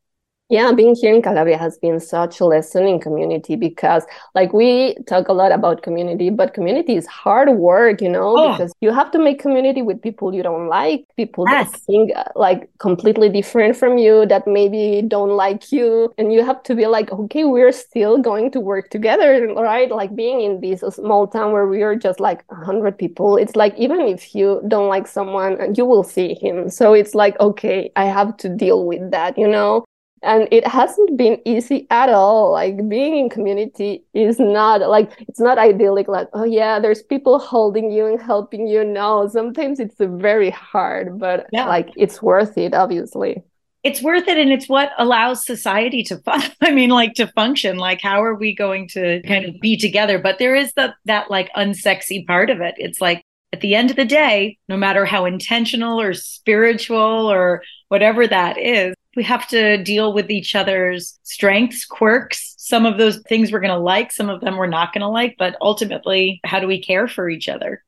[0.49, 4.95] yeah, being here in Calabria has been such a lesson in community because, like, we
[5.05, 8.51] talk a lot about community, but community is hard work, you know, oh.
[8.53, 11.69] because you have to make community with people you don't like, people yes.
[11.69, 16.13] that think uh, like completely different from you, that maybe don't like you.
[16.17, 19.91] And you have to be like, okay, we're still going to work together, right?
[19.91, 23.75] Like, being in this small town where we are just like 100 people, it's like,
[23.77, 26.69] even if you don't like someone, you will see him.
[26.69, 29.83] So it's like, okay, I have to deal with that, you know?
[30.23, 32.51] And it hasn't been easy at all.
[32.51, 37.39] Like being in community is not like it's not idyllic like oh yeah there's people
[37.39, 38.83] holding you and helping you.
[38.83, 41.65] No sometimes it's very hard but yeah.
[41.65, 43.43] like it's worth it obviously.
[43.83, 47.77] It's worth it and it's what allows society to fun i mean like to function.
[47.77, 50.19] Like how are we going to kind of be together?
[50.19, 52.75] But there is the that like unsexy part of it.
[52.77, 57.63] It's like at the end of the day no matter how intentional or spiritual or
[57.87, 62.53] whatever that is we have to deal with each other's strengths, quirks.
[62.59, 65.07] Some of those things we're going to like, some of them we're not going to
[65.07, 67.83] like, but ultimately, how do we care for each other?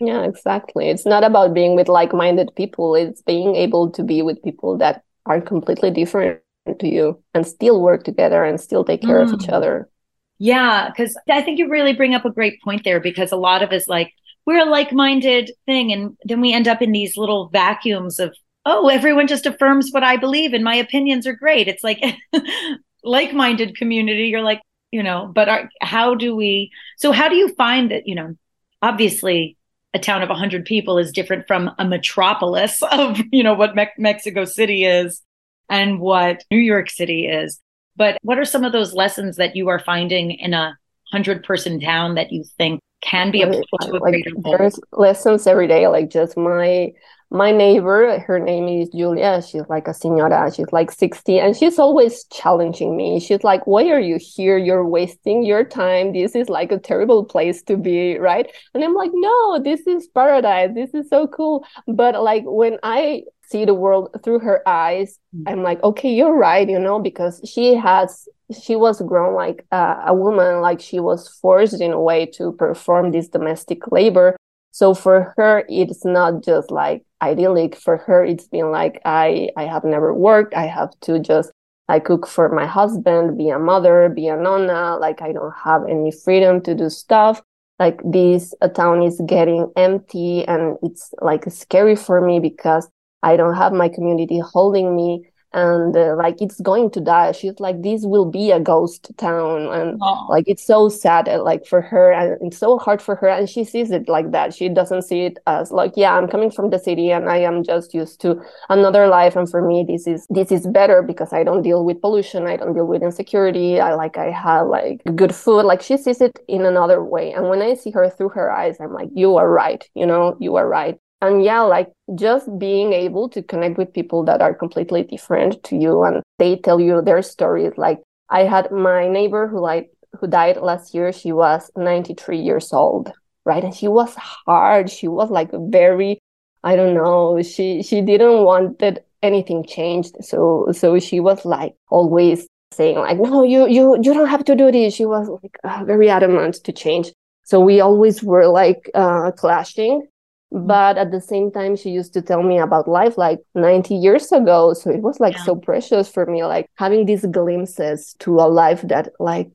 [0.00, 0.88] Yeah, exactly.
[0.88, 4.78] It's not about being with like minded people, it's being able to be with people
[4.78, 6.40] that are completely different
[6.78, 9.24] to you and still work together and still take care mm.
[9.24, 9.52] of each mm.
[9.52, 9.90] other.
[10.38, 13.62] Yeah, because I think you really bring up a great point there because a lot
[13.62, 14.14] of us like,
[14.46, 15.92] we're a like minded thing.
[15.92, 20.04] And then we end up in these little vacuums of oh, everyone just affirms what
[20.04, 21.68] I believe and my opinions are great.
[21.68, 22.02] It's like
[23.04, 24.28] like minded community.
[24.28, 26.70] You're like, you know, but are, how do we?
[26.98, 28.36] So, how do you find that, you know,
[28.82, 29.56] obviously
[29.94, 33.88] a town of 100 people is different from a metropolis of, you know, what Me-
[33.98, 35.22] Mexico City is
[35.68, 37.60] and what New York City is.
[37.96, 40.76] But what are some of those lessons that you are finding in a
[41.10, 45.46] 100 person town that you think can be applied to a like, greater There's lessons
[45.46, 46.92] every day, like just my
[47.32, 49.40] my neighbor, her name is Julia.
[49.40, 50.52] She's like a senora.
[50.52, 53.20] She's like 60 and she's always challenging me.
[53.20, 54.58] She's like, why are you here?
[54.58, 56.12] You're wasting your time.
[56.12, 58.50] This is like a terrible place to be, right?
[58.74, 60.70] And I'm like, no, this is paradise.
[60.74, 61.64] This is so cool.
[61.86, 65.48] But like when I see the world through her eyes, mm-hmm.
[65.48, 70.02] I'm like, okay, you're right, you know, because she has she was grown like uh,
[70.06, 74.36] a woman like she was forced in a way to perform this domestic labor.
[74.72, 77.76] So for her it's not just like idyllic.
[77.76, 80.54] For her it's been like i i have never worked.
[80.54, 81.50] I have to just
[81.88, 84.96] i cook for my husband be a mother be a nonna.
[84.98, 87.42] Like i don't have any freedom to do stuff.
[87.78, 92.88] Like this a town is getting empty and it's like scary for me because
[93.22, 97.32] i don't have my community holding me and uh, like it's going to die.
[97.32, 100.26] She's like this will be a ghost town and oh.
[100.30, 103.48] like it's so sad uh, like for her and it's so hard for her and
[103.48, 104.54] she sees it like that.
[104.54, 107.62] She doesn't see it as like yeah i'm coming from the city and i am
[107.62, 111.42] just used to another life and for me this is this is better because i
[111.42, 115.34] don't deal with pollution i don't deal with insecurity i like i have like good
[115.34, 115.64] food.
[115.64, 118.76] Like she sees it in another way and when i see her through her eyes
[118.80, 120.36] i'm like you are right you know?
[120.40, 124.54] You are right and yeah like just being able to connect with people that are
[124.54, 129.46] completely different to you and they tell you their stories like i had my neighbor
[129.48, 133.12] who like who died last year she was 93 years old
[133.44, 136.18] right and she was hard she was like very
[136.64, 140.16] i don't know she she didn't want it anything changed.
[140.22, 144.54] So so she was like always saying like, no, you you you don't have to
[144.54, 144.94] do this.
[144.94, 147.12] She was like uh, very adamant to change.
[147.44, 150.06] So we always were like uh, clashing.
[150.52, 150.66] Mm-hmm.
[150.66, 154.32] But at the same time, she used to tell me about life like 90 years
[154.32, 154.74] ago.
[154.74, 155.44] So it was like yeah.
[155.44, 159.50] so precious for me, like having these glimpses to a life that like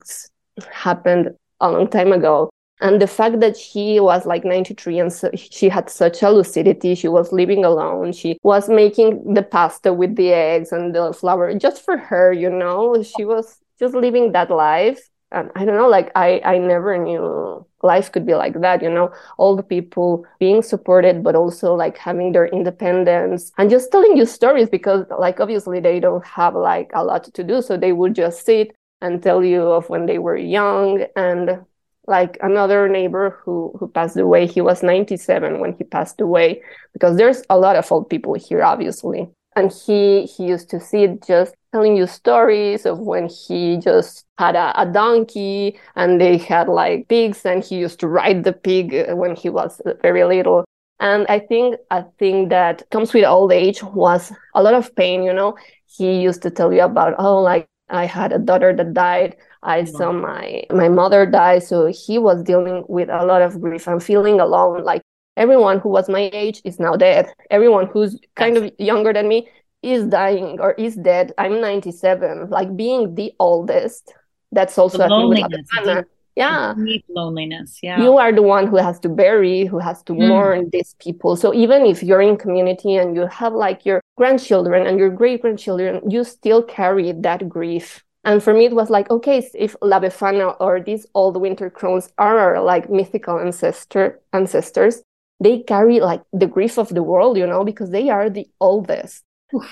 [0.71, 2.49] happened a long time ago.
[2.81, 6.93] And the fact that she was like 93 and so she had such a lucidity,
[6.93, 8.11] she was living alone.
[8.11, 12.49] She was making the pasta with the eggs and the flour just for her, you
[12.49, 15.09] know, she was just living that life.
[15.35, 19.11] I don't know, like I, I never knew life could be like that, you know,
[19.37, 24.25] all the people being supported, but also like having their independence and just telling you
[24.25, 27.61] stories because like obviously they don't have like a lot to do.
[27.61, 31.65] So they would just sit and tell you of when they were young and
[32.07, 36.61] like another neighbor who who passed away he was 97 when he passed away
[36.93, 41.25] because there's a lot of old people here obviously and he he used to sit
[41.25, 46.67] just telling you stories of when he just had a, a donkey and they had
[46.67, 50.23] like pigs and he used to ride the pig uh, when he was uh, very
[50.23, 50.65] little.
[50.99, 55.23] And i think a thing that comes with old age was a lot of pain
[55.23, 55.57] you know?
[55.85, 59.35] He used to tell you about oh like i had a daughter that died.
[59.63, 59.95] I mm-hmm.
[59.97, 64.01] saw my my mother die, so he was dealing with a lot of grief and
[64.01, 64.83] feeling alone.
[64.83, 65.01] Like
[65.37, 67.33] everyone who was my age is now dead.
[67.49, 69.47] Everyone who's kind of younger than me
[69.81, 71.33] is dying or is dead.
[71.37, 72.49] I'm 97.
[72.49, 74.13] Like being the oldest.
[74.51, 78.99] That's also the a thing yeah deep loneliness yeah you are the one who has
[78.99, 80.27] to bury who has to mm.
[80.27, 84.85] mourn these people so even if you're in community and you have like your grandchildren
[84.85, 89.11] and your great grandchildren you still carry that grief and for me, it was like,
[89.11, 95.03] okay, if La Befana or these old winter crones are like mythical ancestor ancestors,
[95.39, 99.23] they carry like the grief of the world, you know, because they are the oldest.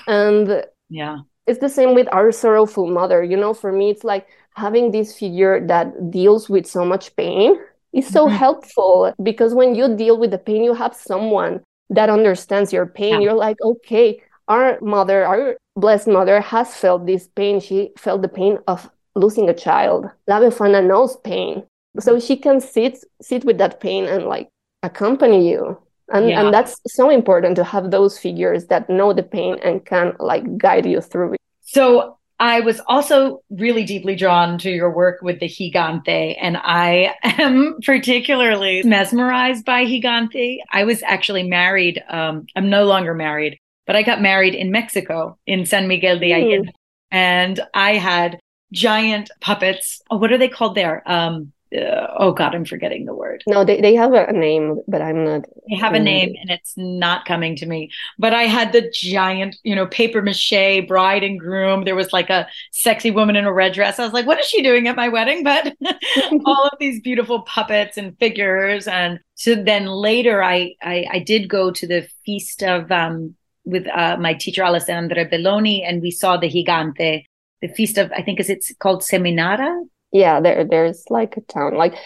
[0.06, 3.22] And yeah, it's the same with our sorrowful mother.
[3.22, 7.56] You know, for me, it's like having this figure that deals with so much pain
[7.92, 8.36] is so mm-hmm.
[8.36, 13.14] helpful because when you deal with the pain, you have someone that understands your pain.
[13.14, 13.20] Yeah.
[13.20, 17.60] You're like, okay, our mother, our blessed mother, has felt this pain.
[17.60, 20.06] She felt the pain of losing a child.
[20.26, 21.64] La Befana knows pain,
[21.98, 24.48] so she can sit sit with that pain and like
[24.84, 25.78] accompany you.
[26.12, 26.42] And yeah.
[26.42, 30.58] and that's so important to have those figures that know the pain and can like
[30.58, 31.40] guide you through it.
[31.62, 37.14] So I was also really deeply drawn to your work with the Gigante, and I
[37.22, 40.58] am particularly mesmerized by Higante.
[40.70, 42.02] I was actually married.
[42.08, 46.32] Um, I'm no longer married, but I got married in Mexico in San Miguel de
[46.34, 46.68] Allende.
[46.68, 46.72] Mm.
[47.12, 48.40] And I had
[48.72, 50.02] giant puppets.
[50.10, 51.02] Oh, what are they called there?
[51.06, 53.42] Um, uh, oh God, I'm forgetting the word.
[53.46, 55.44] No, they, they have a name, but I'm not.
[55.68, 57.90] They have a name and it's not coming to me.
[58.18, 61.84] But I had the giant, you know, paper mache bride and groom.
[61.84, 63.98] There was like a sexy woman in a red dress.
[63.98, 65.42] I was like, what is she doing at my wedding?
[65.42, 65.74] But
[66.44, 68.86] all of these beautiful puppets and figures.
[68.86, 73.34] And so then later I, I, I did go to the feast of um,
[73.64, 77.24] with uh, my teacher Alessandra Belloni, and we saw the Gigante,
[77.62, 79.84] the feast of I think is it's called Seminara.
[80.14, 81.74] Yeah, there there's like a town.
[81.74, 81.96] Like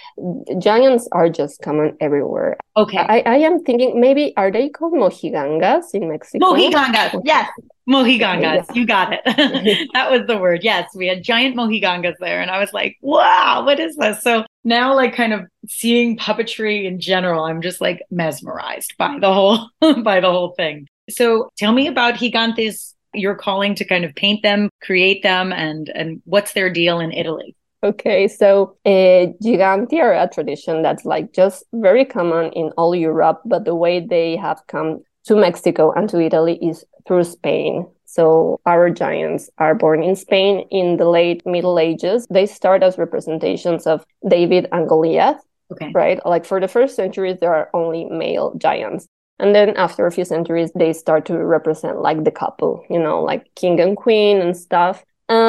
[0.59, 2.57] giants are just common everywhere.
[2.75, 2.97] Okay.
[2.97, 6.47] I, I am thinking maybe are they called mojigangas in Mexico?
[6.47, 7.51] Mojigangas, yes.
[7.87, 8.73] Mojigangas, yeah.
[8.73, 9.21] you got it.
[9.93, 10.65] that was the word.
[10.65, 14.47] Yes, we had giant mojigangas there, and I was like, "Wow, what is this?" So
[14.65, 19.69] now, like, kind of seeing puppetry in general, I'm just like mesmerized by the whole
[20.03, 20.87] by the whole thing.
[21.11, 25.91] So tell me about Gigantes, your calling to kind of paint them, create them, and
[25.95, 27.55] and what's their deal in Italy?
[27.83, 33.41] Okay, so uh, Giganti are a tradition that's like just very common in all Europe,
[33.45, 37.87] but the way they have come to Mexico and to Italy is through Spain.
[38.05, 42.27] So our giants are born in Spain in the late Middle Ages.
[42.31, 45.41] They start as representations of David and Goliath.
[45.71, 45.93] Okay.
[45.95, 46.25] Right?
[46.25, 49.07] Like for the first centuries, there are only male giants.
[49.39, 53.23] And then after a few centuries, they start to represent like the couple, you know,
[53.23, 55.05] like king and queen and stuff.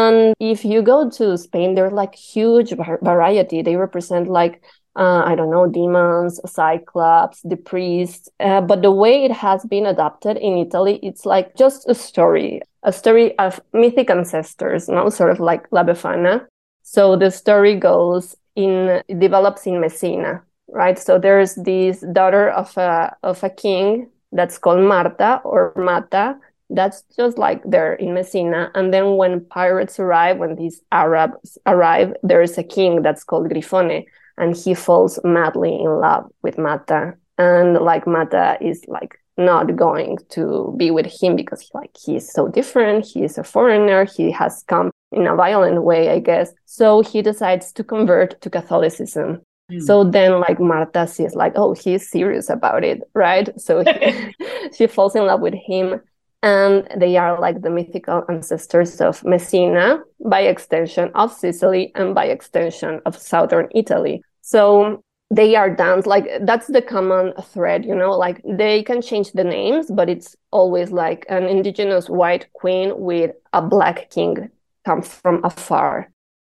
[0.10, 3.62] And if you go to Spain, there's like huge variety.
[3.62, 4.64] They represent like,
[4.96, 8.28] uh, I don't know, demons, cyclops, the priests.
[8.40, 12.62] Uh, but the way it has been adapted in Italy, it's like just a story,
[12.82, 16.48] a story of mythic ancestors, know, sort of like La Befana.
[16.82, 20.98] So the story goes in, develops in Messina, right?
[20.98, 26.38] So there's this daughter of a of a king that's called Marta or Mata.
[26.70, 28.72] That's just like there in Messina.
[28.76, 33.50] And then when pirates arrive, when these Arabs arrive, there is a king that's called
[33.50, 34.06] Grifone,
[34.38, 37.16] and he falls madly in love with Mata.
[37.38, 42.48] And like Mata is like not going to be with him because like he's so
[42.50, 47.22] different he's a foreigner he has come in a violent way i guess so he
[47.22, 49.42] decides to convert to catholicism
[49.72, 49.82] mm.
[49.82, 54.36] so then like marta sees like oh he's serious about it right so he,
[54.76, 56.02] she falls in love with him
[56.42, 62.26] and they are like the mythical ancestors of messina by extension of sicily and by
[62.26, 64.22] extension of southern italy.
[64.42, 69.32] So they are dance like that's the common thread you know like they can change
[69.34, 74.50] the names but it's always like an indigenous white queen with a black king
[74.86, 76.12] come from afar.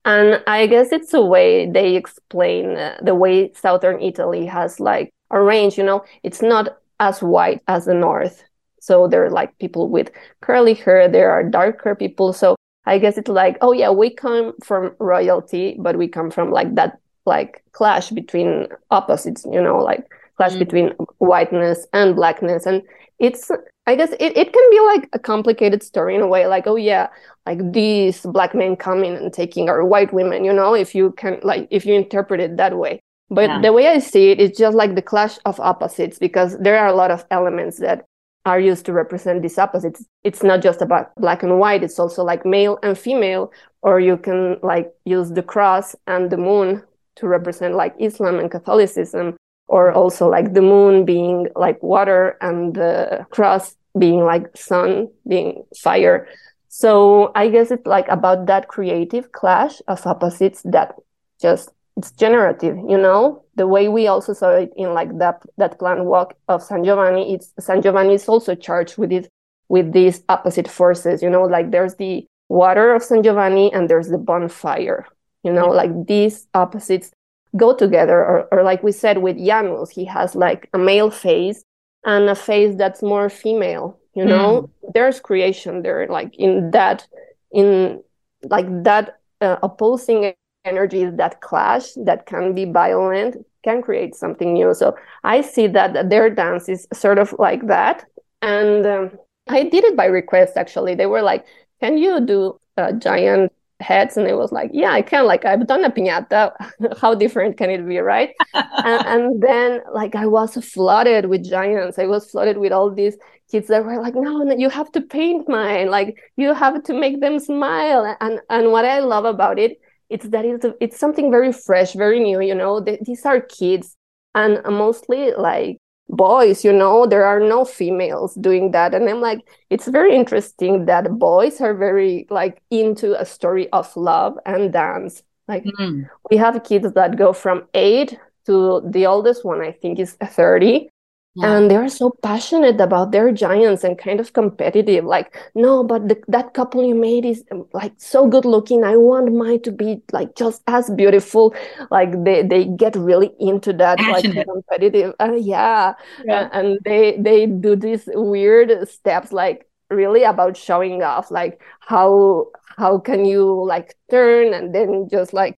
[0.05, 5.12] And i guess it's a way they explain uh, the way southern italy has like
[5.30, 8.43] arranged you know it's not as white as the north
[8.83, 10.11] so there are like people with
[10.41, 14.53] curly hair there are darker people so i guess it's like oh yeah we come
[14.62, 20.05] from royalty but we come from like that like clash between opposites you know like
[20.37, 20.59] clash mm.
[20.59, 22.83] between whiteness and blackness and
[23.20, 23.53] it's
[23.87, 26.76] i guess it, it can be like a complicated story in a way like oh
[26.76, 27.07] yeah
[27.47, 31.39] like these black men coming and taking our white women you know if you can
[31.45, 33.61] like if you interpret it that way but yeah.
[33.61, 36.89] the way i see it it's just like the clash of opposites because there are
[36.89, 38.07] a lot of elements that
[38.45, 42.24] are used to represent these opposites it's not just about black and white it's also
[42.24, 46.82] like male and female or you can like use the cross and the moon
[47.16, 49.36] to represent like Islam and Catholicism,
[49.68, 55.64] or also like the moon being like water and the cross being like sun, being
[55.76, 56.28] fire.
[56.68, 60.95] So I guess it's like about that creative clash of opposites that
[61.40, 65.78] just it's generative, you know, the way we also saw it in like that that
[65.78, 67.34] plant walk of San Giovanni.
[67.34, 69.28] It's San Giovanni is also charged with it
[69.68, 74.09] with these opposite forces, you know, like there's the water of San Giovanni and there's
[74.09, 75.07] the bonfire
[75.43, 77.11] you know like these opposites
[77.57, 81.64] go together or, or like we said with Janus he has like a male face
[82.05, 84.93] and a face that's more female you know mm.
[84.95, 87.07] there's creation there like in that
[87.53, 88.03] in
[88.45, 90.32] like that uh, opposing
[90.64, 94.74] energies that clash that can be violent can create something new.
[94.74, 98.04] So i see that their dance is sort of like that.
[98.42, 99.10] And um,
[99.48, 100.94] i did it by request actually.
[100.94, 101.44] They were like
[101.80, 104.16] can you do a giant heads?
[104.16, 105.26] And it was like yeah i can.
[105.26, 106.52] Like i've done a piñata.
[107.00, 108.30] How different can it be right?
[108.84, 111.98] And, and, then like i was flooded with giants.
[111.98, 113.16] I was flooded with all these
[113.50, 115.88] kids that were like no, no you have to paint mine.
[115.90, 118.16] Like you have to make them smile.
[118.20, 119.78] And and what i love about it
[120.12, 122.80] it's that it's, it's something very fresh very new you know?
[122.80, 123.96] They, these are kids
[124.34, 127.06] and mostly like boys you know?
[127.06, 128.94] There are no females doing that.
[128.94, 129.40] And i'm like
[129.70, 135.22] it's very interesting that boys are very like into a story of love and dance.
[135.48, 136.08] Like mm.
[136.30, 140.88] we have kids that go from 8 to the oldest one i think is 30
[141.35, 141.57] yeah.
[141.57, 146.20] and they're so passionate about their giants and kind of competitive like no but the,
[146.28, 150.35] that couple you made is like so good looking i want mine to be like
[150.37, 151.55] just as beautiful
[151.91, 154.37] like they they get really into that passionate.
[154.37, 156.41] like competitive uh, yeah, yeah.
[156.41, 162.47] Uh, and they they do these weird steps like really about showing off like how
[162.76, 165.57] how can you like turn and then just like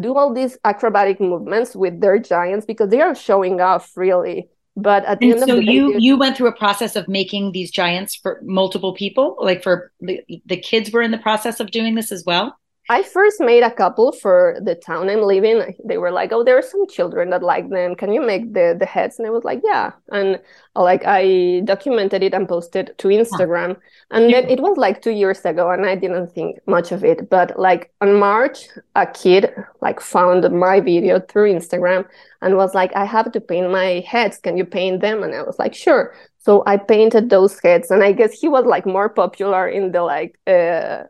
[0.00, 5.04] do all these acrobatic movements with their giants because they are showing off really but
[5.06, 7.52] at the and end so of the you you went through a process of making
[7.52, 11.70] these giants for multiple people like for the, the kids were in the process of
[11.70, 12.56] doing this as well
[12.88, 15.74] I first made a couple for the town I'm living.
[15.84, 17.96] They were like, "Oh, there are some children that like them.
[17.96, 20.40] Can you make the the heads?" And I was like, "Yeah." And
[20.76, 23.70] like I documented it and posted to Instagram.
[23.70, 24.16] Yeah.
[24.16, 27.28] And then it was like two years ago, and I didn't think much of it.
[27.28, 32.06] But like on March, a kid like found my video through Instagram
[32.40, 34.38] and was like, "I have to paint my heads.
[34.38, 38.04] Can you paint them?" And I was like, "Sure." So I painted those heads, and
[38.04, 40.38] I guess he was like more popular in the like.
[40.46, 41.04] Uh,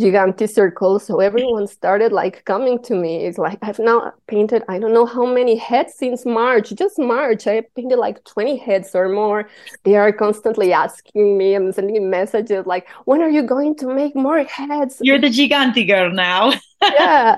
[0.00, 0.98] Gigante circle.
[0.98, 3.26] So everyone started like coming to me.
[3.26, 6.70] It's like I've now painted I don't know how many heads since March.
[6.70, 9.48] Just March, I painted like 20 heads or more.
[9.84, 14.16] They are constantly asking me and sending messages like, when are you going to make
[14.16, 14.98] more heads?
[15.02, 16.52] You're the Gigante girl now.
[16.82, 17.36] yeah.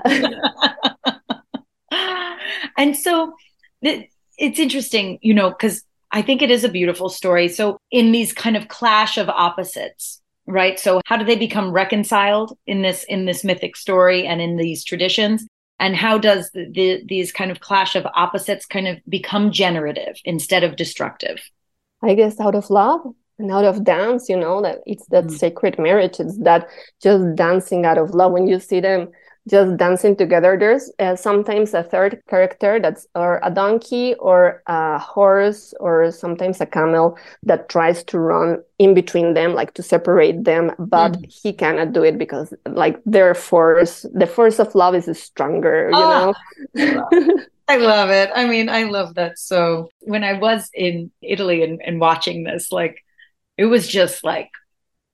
[2.77, 3.33] and so
[3.81, 7.49] it's interesting, you know, because I think it is a beautiful story.
[7.49, 10.79] So in these kind of clash of opposites, right?
[10.79, 14.83] So how do they become reconciled in this in this mythic story and in these
[14.83, 15.45] traditions?
[15.79, 20.15] And how does the, the, these kind of clash of opposites kind of become generative
[20.23, 21.41] instead of destructive?
[22.01, 23.01] I guess out of love
[23.39, 25.31] and out of dance you know that it's that mm.
[25.31, 26.67] sacred marriage it's that
[27.01, 29.09] just dancing out of love when you see them
[29.47, 30.57] just dancing together.
[30.57, 36.61] There's uh, sometimes a third character that's or a donkey or a horse or sometimes
[36.61, 41.31] a camel that tries to run in between them, like to separate them, but mm.
[41.31, 45.97] he cannot do it because like their force, the force of love is stronger, you
[45.97, 46.33] oh,
[46.75, 47.39] know?
[47.67, 48.29] I love it.
[48.35, 49.39] I mean, I love that.
[49.39, 53.03] So when I was in Italy and, and watching this, like
[53.57, 54.49] it was just like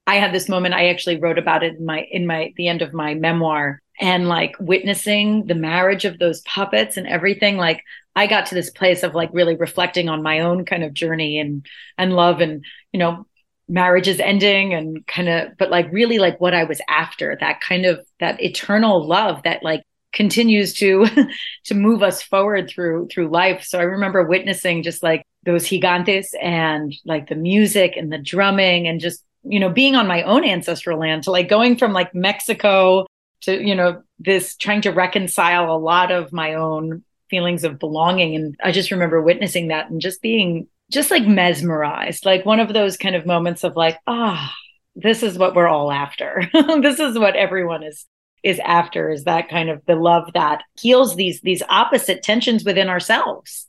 [0.08, 0.74] I had this moment.
[0.74, 4.28] I actually wrote about it in my in my the end of my memoir and
[4.28, 7.58] like witnessing the marriage of those puppets and everything.
[7.58, 7.84] Like
[8.16, 11.40] I got to this place of like really reflecting on my own kind of journey
[11.40, 11.66] and
[11.98, 13.26] and love and you know
[13.68, 17.86] marriages ending and kind of but like really like what I was after that kind
[17.86, 21.06] of that eternal love that like continues to
[21.66, 26.30] to move us forward through through life so i remember witnessing just like those gigantes
[26.42, 30.44] and like the music and the drumming and just you know, being on my own
[30.44, 33.06] ancestral land to like going from like Mexico
[33.42, 38.36] to, you know, this trying to reconcile a lot of my own feelings of belonging.
[38.36, 42.74] And I just remember witnessing that and just being just like mesmerized, like one of
[42.74, 44.56] those kind of moments of like, ah, oh,
[44.96, 46.44] this is what we're all after.
[46.82, 48.06] this is what everyone is
[48.42, 52.88] is after is that kind of the love that heals these these opposite tensions within
[52.88, 53.68] ourselves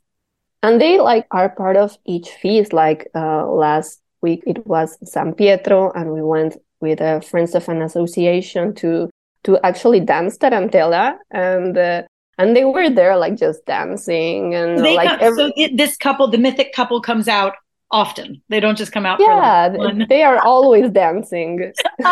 [0.62, 5.34] and they like are part of each feast like uh last week it was San
[5.34, 9.10] Pietro, and we went with uh, friends of an association to
[9.44, 12.02] to actually dance tarantella, and uh,
[12.38, 15.96] and they were there like just dancing and they like come, every- so it, this
[15.96, 17.54] couple, the mythic couple, comes out
[17.90, 18.42] often.
[18.48, 19.20] They don't just come out.
[19.20, 21.72] Yeah, like they are always dancing.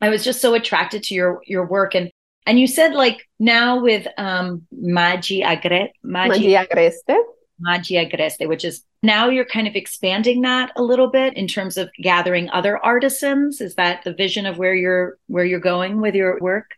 [0.00, 2.10] I was just so attracted to your your work and
[2.46, 7.16] and you said like now with um Magi Agre Magi Agreste
[7.62, 11.76] Magia Agreste, which is now you're kind of expanding that a little bit in terms
[11.76, 13.60] of gathering other artisans.
[13.60, 16.72] Is that the vision of where you're where you're going with your work?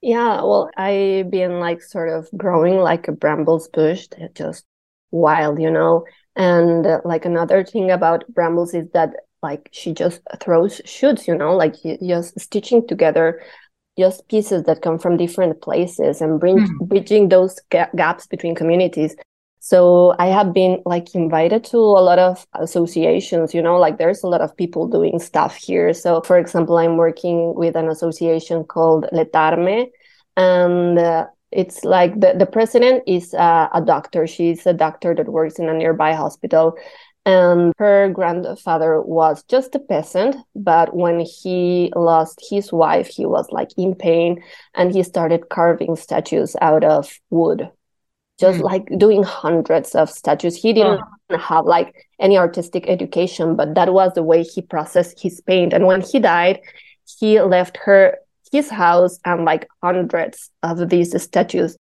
[0.00, 4.64] Yeah, well, I've been like sort of growing like a brambles bush, just
[5.10, 6.04] wild, you know.
[6.34, 9.10] And uh, like another thing about brambles is that
[9.42, 13.42] like she just throws shoots, you know, like just stitching together
[13.98, 16.88] just pieces that come from different places and bring, mm.
[16.88, 19.16] bridging those ga- gaps between communities
[19.68, 24.22] so I have been like invited to a lot of associations, you know, like there's
[24.22, 25.92] a lot of people doing stuff here.
[25.92, 29.90] So for example, I'm working with an association called Letarme
[30.36, 34.28] and uh, it's like the, the president is uh, a doctor.
[34.28, 36.78] She's a doctor that works in a nearby hospital.
[37.24, 43.48] And her grandfather was just a peasant, but when he lost his wife, he was
[43.50, 44.44] like in pain
[44.76, 47.68] and he started carving statues out of wood
[48.38, 48.62] just mm.
[48.62, 50.56] like doing hundreds of statues.
[50.56, 51.38] He didn't oh.
[51.38, 55.72] have like any artistic education, but that was the way he processed his paint.
[55.72, 56.60] And when he died,
[57.18, 58.18] he left her
[58.52, 61.76] his house and like hundreds of these statues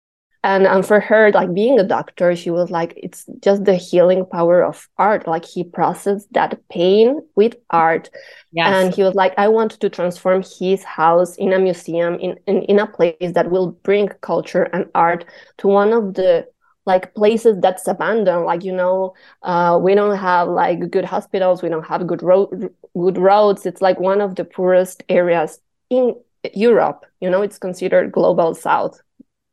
[0.46, 4.26] and and for her like being a doctor she was like it's just the healing
[4.28, 5.28] power of art.
[5.28, 8.10] Like he processed that pain with art.
[8.52, 8.68] Yes.
[8.68, 12.62] and he was like i want to transform his house in a museum in, in
[12.72, 15.26] in a place that will bring culture and art
[15.58, 16.48] to one of the
[16.86, 18.46] like places that's abandoned.
[18.46, 21.64] Like you know uh, we don't have like good hospitals.
[21.64, 23.66] We don't have good road good roads.
[23.66, 26.16] It's like one of the poorest areas in
[26.54, 27.06] europe.
[27.20, 29.02] You know it's considered global south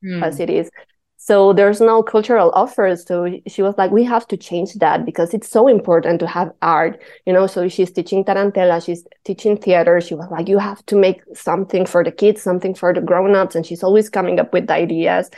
[0.05, 0.22] mm.
[0.22, 0.70] as it is.
[1.24, 3.07] So there's no cultural offers.
[3.07, 6.50] So she was like we have to change that because it's so important to have
[6.62, 7.00] art.
[7.26, 10.00] You know so she's teaching tarantella she's teaching theater.
[10.00, 13.55] She was like you have to make something for the kids something for the grown-ups
[13.55, 15.30] and she's always coming up with ideas.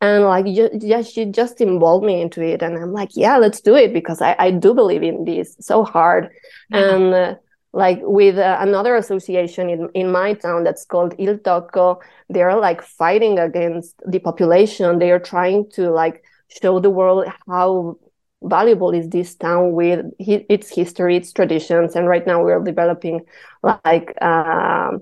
[0.00, 2.62] And like yeah she just involved me into it.
[2.62, 5.82] And i'm like yeah let's do it because i, I do believe in this so
[5.82, 6.28] hard.
[6.70, 7.34] And uh,
[7.72, 12.82] like with uh, another association in, in my town that's called Il Tocco, they're like
[12.82, 14.98] fighting against the population.
[14.98, 17.96] They are trying to like show the world how
[18.42, 21.94] valuable is this town with its history, its traditions.
[21.96, 23.20] And right now we're developing
[23.62, 24.92] like uh,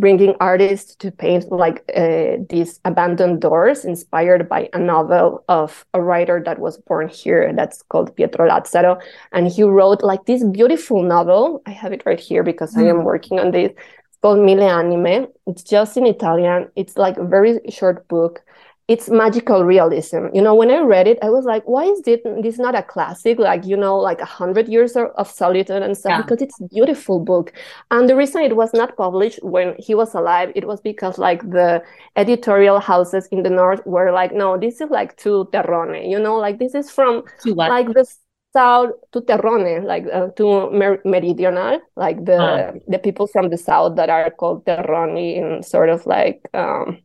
[0.00, 6.00] bringing artists to paint like uh, these abandoned doors inspired by a novel of a
[6.00, 9.00] writer that was born here that's called Pietro Lazzaro.
[9.32, 11.62] And he wrote like this beautiful novel.
[11.66, 12.80] I have it right here because mm.
[12.80, 13.04] I am mm.
[13.04, 13.70] working on this.
[13.72, 15.28] It's called Mille Anime.
[15.46, 16.70] It's just in Italian.
[16.74, 18.42] It's like a very short book
[18.90, 20.26] it's magical realism.
[20.34, 22.82] You know, when I read it, I was like, why is this, this not a
[22.82, 23.38] classic?
[23.38, 26.22] Like, you know, like a hundred years of solitude and stuff, yeah.
[26.22, 27.52] because it's a beautiful book.
[27.92, 31.48] And the reason it was not published when he was alive, it was because like
[31.48, 31.84] the
[32.16, 36.36] editorial houses in the North were like, no, this is like too terrone, you know,
[36.36, 38.04] like this is from like the
[38.52, 42.72] south to Terrone, like uh, to Mer- Meridional, like the uh.
[42.88, 46.98] the people from the south that are called Terroni in sort of like um,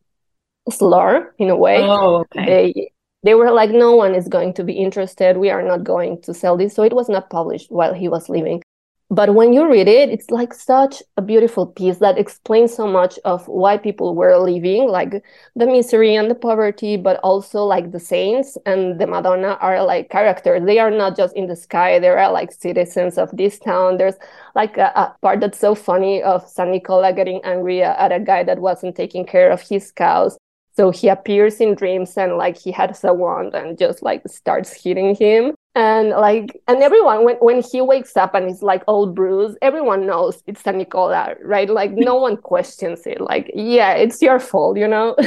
[0.69, 1.77] slur in a way.
[1.81, 2.45] Oh, okay.
[2.45, 2.91] They
[3.23, 5.37] they were like, no one is going to be interested.
[5.37, 6.75] We are not going to sell this.
[6.75, 8.61] So it was not published while he was living.
[9.09, 13.19] But when you read it, it's like such a beautiful piece that explains so much
[13.23, 15.23] of why people were living, like
[15.55, 20.09] the misery and the poverty, but also like the saints and the Madonna are like
[20.09, 20.63] characters.
[20.65, 23.97] They are not just in the sky, they are like citizens of this town.
[23.97, 24.15] There's
[24.55, 28.43] like a, a part that's so funny of San Nicola getting angry at a guy
[28.43, 30.35] that wasn't taking care of his cows.
[30.75, 34.73] So he appears in dreams and like he has a wand and just like starts
[34.73, 35.55] hitting him.
[35.73, 40.05] And like and everyone when, when he wakes up and he's like all bruised everyone
[40.05, 41.69] knows it's San Nicola right?
[41.69, 43.21] Like no one questions it.
[43.21, 45.15] Like yeah it's your fault you know?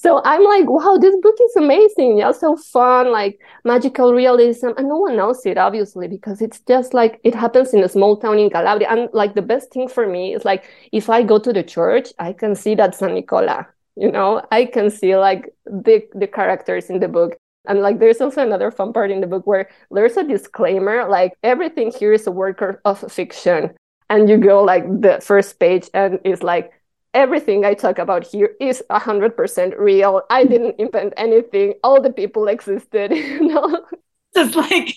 [0.00, 2.18] So i'm like wow this book is amazing.
[2.18, 4.68] Yeah so fun like magical realism.
[4.76, 8.16] And no one knows it obviously because it's just like it happens in a small
[8.16, 8.88] town in calabria.
[8.90, 12.12] And like the best thing for me is like if i go to the church
[12.20, 13.66] i can see that san nicola
[13.98, 17.36] you know i can see like the the characters in the book
[17.68, 21.34] and like there's also another fun part in the book where there's a disclaimer like
[21.42, 23.74] everything here is a work of fiction.
[24.10, 26.72] And you go like the first page and it's like
[27.12, 30.22] everything I talk about here is 100% real.
[30.30, 31.74] I didn't invent anything.
[31.84, 33.84] All the people existed, you know?
[34.34, 34.94] Just like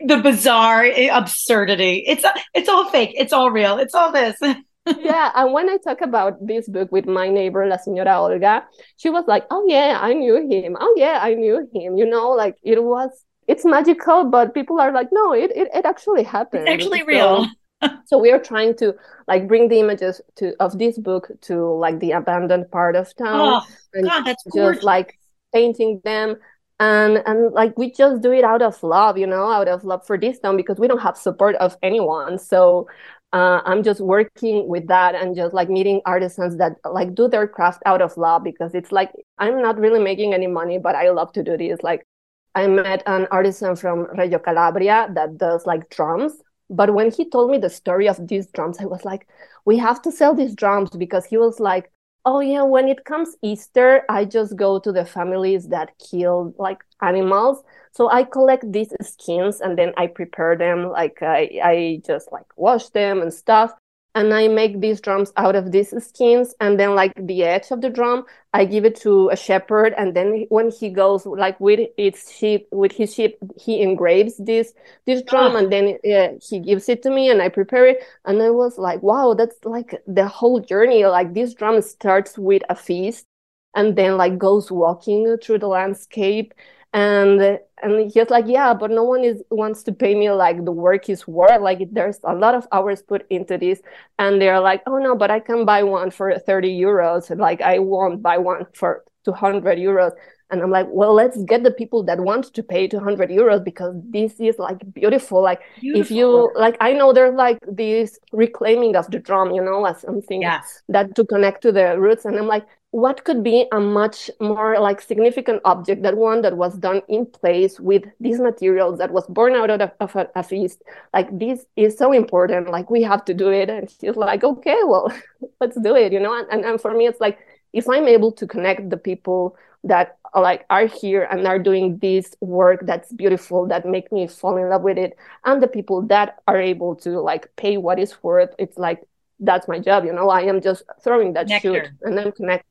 [0.00, 2.04] the bizarre eh, absurdity.
[2.06, 2.24] It's
[2.54, 3.14] it's all fake.
[3.14, 3.78] It's all real.
[3.78, 4.38] It's all this.
[4.98, 8.64] yeah, and when I talk about this book with my neighbor, La Señora Olga,
[8.96, 10.76] she was like, "Oh yeah, I knew him.
[10.78, 13.10] Oh yeah, I knew him." You know, like it was.
[13.46, 16.68] It's magical, but people are like, "No, it it, it actually happened.
[16.68, 17.46] It's actually so, real."
[18.06, 18.94] so we are trying to
[19.26, 23.62] like bring the images to of this book to like the abandoned part of town.
[23.62, 24.82] Oh and God, that's just gorgeous.
[24.84, 25.18] like
[25.52, 26.36] painting them
[26.80, 30.04] and and like we just do it out of love you know out of love
[30.04, 32.88] for this town because we don't have support of anyone so
[33.34, 37.48] uh, i'm just working with that and just like meeting artisans that like do their
[37.48, 41.10] craft out of love because it's like i'm not really making any money but i
[41.10, 41.82] love to do this.
[41.82, 42.06] Like
[42.54, 46.34] i met an artisan from reggio calabria that does like drums
[46.70, 49.28] but when he told me the story of these drums i was like
[49.66, 51.90] we have to sell these drums because he was like
[52.24, 56.82] oh yeah when it comes easter i just go to the families that kill like
[57.02, 57.62] animals
[57.94, 60.90] so I collect these skins and then I prepare them.
[60.90, 63.72] Like I, I just like wash them and stuff.
[64.14, 66.54] And I make these drums out of these skins.
[66.60, 69.92] And then like the edge of the drum, I give it to a shepherd.
[69.98, 74.72] And then when he goes like with its sheep, with his sheep, he engraves this,
[75.06, 75.52] this drum.
[75.52, 75.56] Oh.
[75.56, 77.98] And then uh, he gives it to me and I prepare it.
[78.24, 81.04] And I was like, wow, that's like the whole journey.
[81.06, 83.26] Like this drum starts with a feast
[83.74, 86.54] and then like goes walking through the landscape
[86.94, 90.70] and and he's like yeah but no one is wants to pay me like the
[90.70, 93.82] work is worth like there's a lot of hours put into this.
[94.18, 97.36] And they're like oh no but i can buy one for 30 euros.
[97.36, 100.12] Like i won't buy one for 200 euros.
[100.50, 103.96] And i'm like well let's get the people that want to pay 200 euros because
[104.10, 105.42] this is like beautiful.
[105.42, 106.00] Like beautiful.
[106.00, 110.00] if you like i know there's like this reclaiming of the drum you know as
[110.00, 110.82] something yes.
[110.88, 112.24] that to connect to the roots.
[112.24, 116.56] And i'm like what could be a much more like significant object that one that
[116.56, 120.44] was done in place with these materials that was born out of, of a, a,
[120.44, 120.80] feast?
[121.12, 122.70] Like this is so important.
[122.70, 123.68] Like we have to do it.
[123.68, 125.12] And she's like okay well
[125.60, 126.38] let's do it you know?
[126.38, 127.36] And, and, and for me it's like
[127.72, 131.98] if i'm able to connect the people that are like are here and are doing
[131.98, 136.00] this work that's beautiful that make me fall in love with it and the people
[136.02, 139.02] that are able to like pay what is worth it's like
[139.40, 140.28] that's my job you know?
[140.30, 141.74] I am just throwing that Nectar.
[141.74, 142.64] shoot and then connect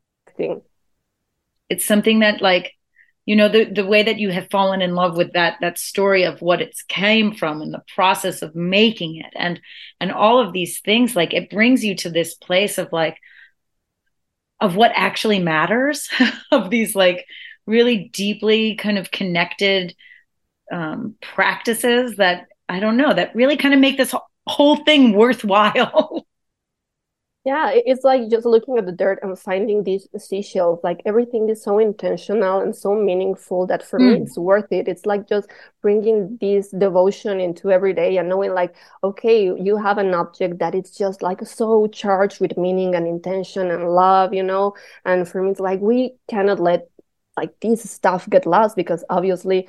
[1.69, 2.73] It's something that like
[3.25, 6.23] you know the the way that you have fallen in love with that that story
[6.23, 9.61] of what it came from and the process of making it and
[9.99, 13.17] and all of these things like it brings you to this place of like
[14.59, 16.09] of what actually matters
[16.51, 17.25] of these like
[17.65, 19.95] really deeply kind of connected
[20.71, 24.13] um, practices that I don't know that really kind of make this
[24.47, 26.25] whole thing worthwhile.
[27.45, 30.79] Yeah, it's like just looking at the dirt and finding these seashells.
[30.81, 34.11] Like everything is so intentional and so meaningful that for mm.
[34.11, 34.23] me hmm.
[34.23, 34.87] it's worth it.
[34.87, 35.49] It's like just
[35.81, 38.73] bringing this devotion into every day and knowing, like,
[39.03, 43.71] okay, you have an object that it's just like so charged with meaning and intention
[43.71, 44.73] and love, you know.
[45.03, 46.87] And for me, it's like we cannot let
[47.35, 49.67] like this stuff get lost because obviously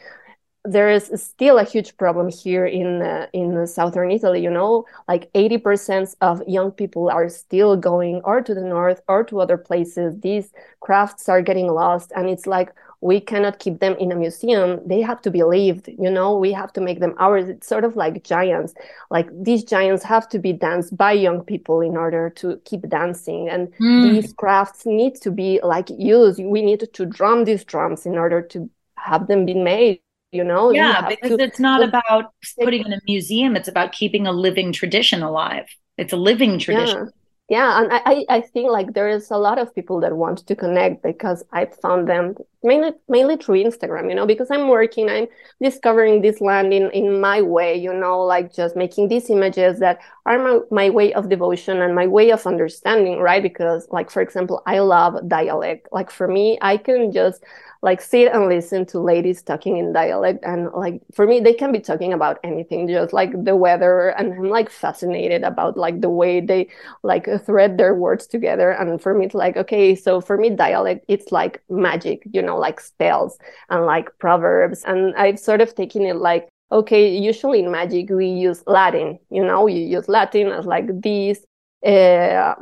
[0.64, 4.42] there is still a huge problem here in uh, in southern Italy.
[4.42, 9.02] You know, like eighty percent of young people are still going or to the north
[9.08, 10.18] or to other places.
[10.20, 12.72] These crafts are getting lost, and it's like,
[13.04, 16.50] we cannot keep them in a museum they have to be lived you know we
[16.52, 18.72] have to make them ours it's sort of like giants
[19.10, 23.46] like these giants have to be danced by young people in order to keep dancing
[23.50, 24.02] and mm.
[24.10, 28.40] these crafts need to be like used we need to drum these drums in order
[28.40, 30.00] to have them be made
[30.35, 34.26] you know yeah because to, it's not about putting in a museum it's about keeping
[34.26, 35.66] a living tradition alive.
[35.97, 37.05] It's a living tradition.
[37.05, 37.11] Yeah
[37.49, 40.57] yeah and I, I think like there is a lot of people that want to
[40.57, 45.26] connect because i found them mainly mainly through instagram you know because i'm working i'm
[45.62, 50.00] discovering this land in in my way you know like just making these images that
[50.26, 53.42] are my, my way of devotion and my way of understanding right?
[53.42, 55.88] Because like for example i love dialect.
[55.92, 57.42] Like for me i can just
[57.82, 61.70] like sit and listen to ladies talking in dialect and like for me they can
[61.70, 64.08] be talking about anything just like the weather.
[64.10, 66.68] And i'm like fascinated about like the way they
[67.02, 68.70] like thread their words together.
[68.70, 72.53] And for me it's like okay so for me dialect it's like magic you know
[72.59, 73.38] like spells
[73.70, 74.82] and like proverbs.
[74.84, 79.44] And i've sort of taken it like okay usually in magic we use latin you
[79.44, 81.44] know you use latin as like these
[81.86, 82.55] uh,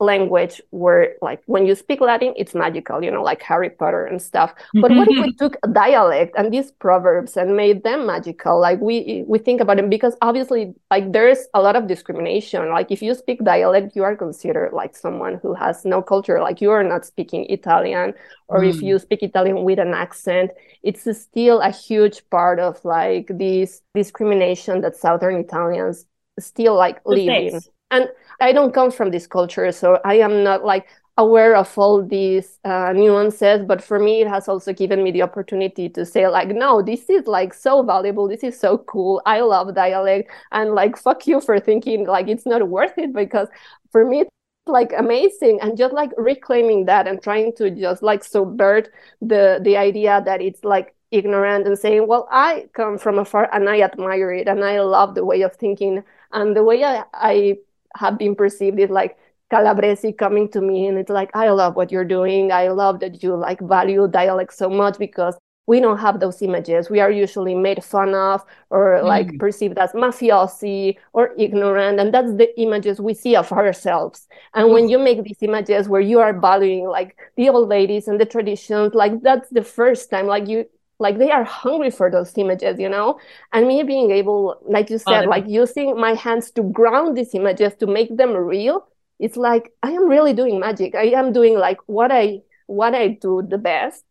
[0.00, 4.22] language where like when you speak latin it's magical you know like harry potter and
[4.22, 4.54] stuff.
[4.74, 8.60] But what if we took a dialect and these proverbs and made them magical?
[8.60, 12.70] Like we we think about them because obviously like there's a lot of discrimination.
[12.70, 16.40] Like if you speak dialect you are considered like someone who has no culture.
[16.40, 18.14] Like you are not speaking italian.
[18.48, 18.70] Or mm.
[18.70, 23.82] if you speak italian with an accent it's still a huge part of like this
[23.94, 26.06] discrimination that southern italians
[26.38, 27.60] still like live in
[27.90, 28.08] and
[28.40, 32.58] I don't come from this culture, so I am not like aware of all these
[32.64, 33.64] uh, nuances.
[33.66, 37.08] But for me, it has also given me the opportunity to say like, no, this
[37.10, 38.28] is like so valuable.
[38.28, 39.22] This is so cool.
[39.26, 43.48] I love dialect, and like, fuck you for thinking like it's not worth it because
[43.92, 44.20] for me.
[44.22, 44.30] It's
[44.66, 48.90] like amazing and just like reclaiming that and trying to just like subvert
[49.22, 53.66] the the idea that it's like ignorant and saying well i come from afar and
[53.66, 57.56] i admire it and i love the way of thinking and the way i, I
[57.96, 59.16] have been perceived is like
[59.50, 62.52] Calabresi coming to me and it's like, I love what you're doing.
[62.52, 65.36] I love that you like value dialect so much because
[65.66, 66.88] we don't have those images.
[66.88, 69.38] We are usually made fun of or like mm.
[69.38, 72.00] perceived as mafiosi or ignorant.
[72.00, 74.26] And that's the images we see of ourselves.
[74.54, 78.18] And when you make these images where you are valuing like the old ladies and
[78.18, 80.64] the traditions, like that's the first time like you
[80.98, 83.18] like they are hungry for those images you know?
[83.52, 87.34] And me being able like you said oh, like using my hands to ground these
[87.34, 88.86] images to make them real
[89.18, 90.94] it's like i am really doing magic.
[90.94, 94.04] I am doing like what i what i do the best.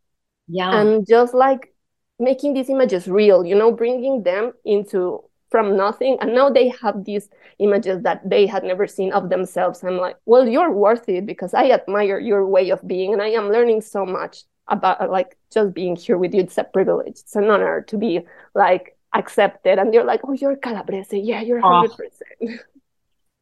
[0.48, 0.80] Yeah.
[0.80, 1.74] And just like
[2.20, 6.18] making these images real you know bringing them into from nothing.
[6.20, 7.30] And now they have these
[7.60, 9.82] images that they had never seen of themselves.
[9.84, 13.30] I'm like well you're worth it because i admire your way of being and i
[13.30, 16.42] am learning so much about like just being here with you.
[16.42, 17.20] It's a privilege.
[17.20, 18.22] It's an honor to be
[18.54, 19.80] like accepted.
[19.80, 21.20] And you're like, oh, you're Calabrese.
[21.20, 21.86] Yeah, you're ah.
[21.88, 22.00] 100%.
[22.44, 22.58] Oh.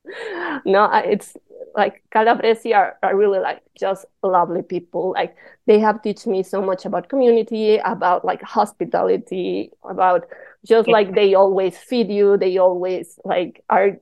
[0.66, 1.36] no, it's
[1.76, 5.12] like Calabrese are, are really like just lovely people.
[5.12, 5.36] Like
[5.66, 10.28] they have teach me so much about community, about like hospitality, about
[10.66, 12.38] just like they always feed you.
[12.38, 13.98] They always like are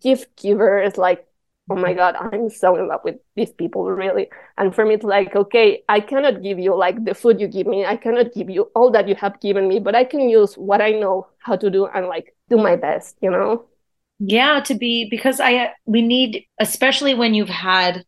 [0.00, 0.96] gift givers.
[0.96, 1.25] Like
[1.70, 4.28] oh my god i'm so in love with these people really.
[4.58, 7.66] And for me it's like okay i cannot give you like the food you give
[7.66, 7.84] me.
[7.84, 10.80] I cannot give you all that you have given me but i can use what
[10.80, 13.66] i know how to do and like do my best you know?
[14.18, 18.04] Yeah to be because i we need especially when you've had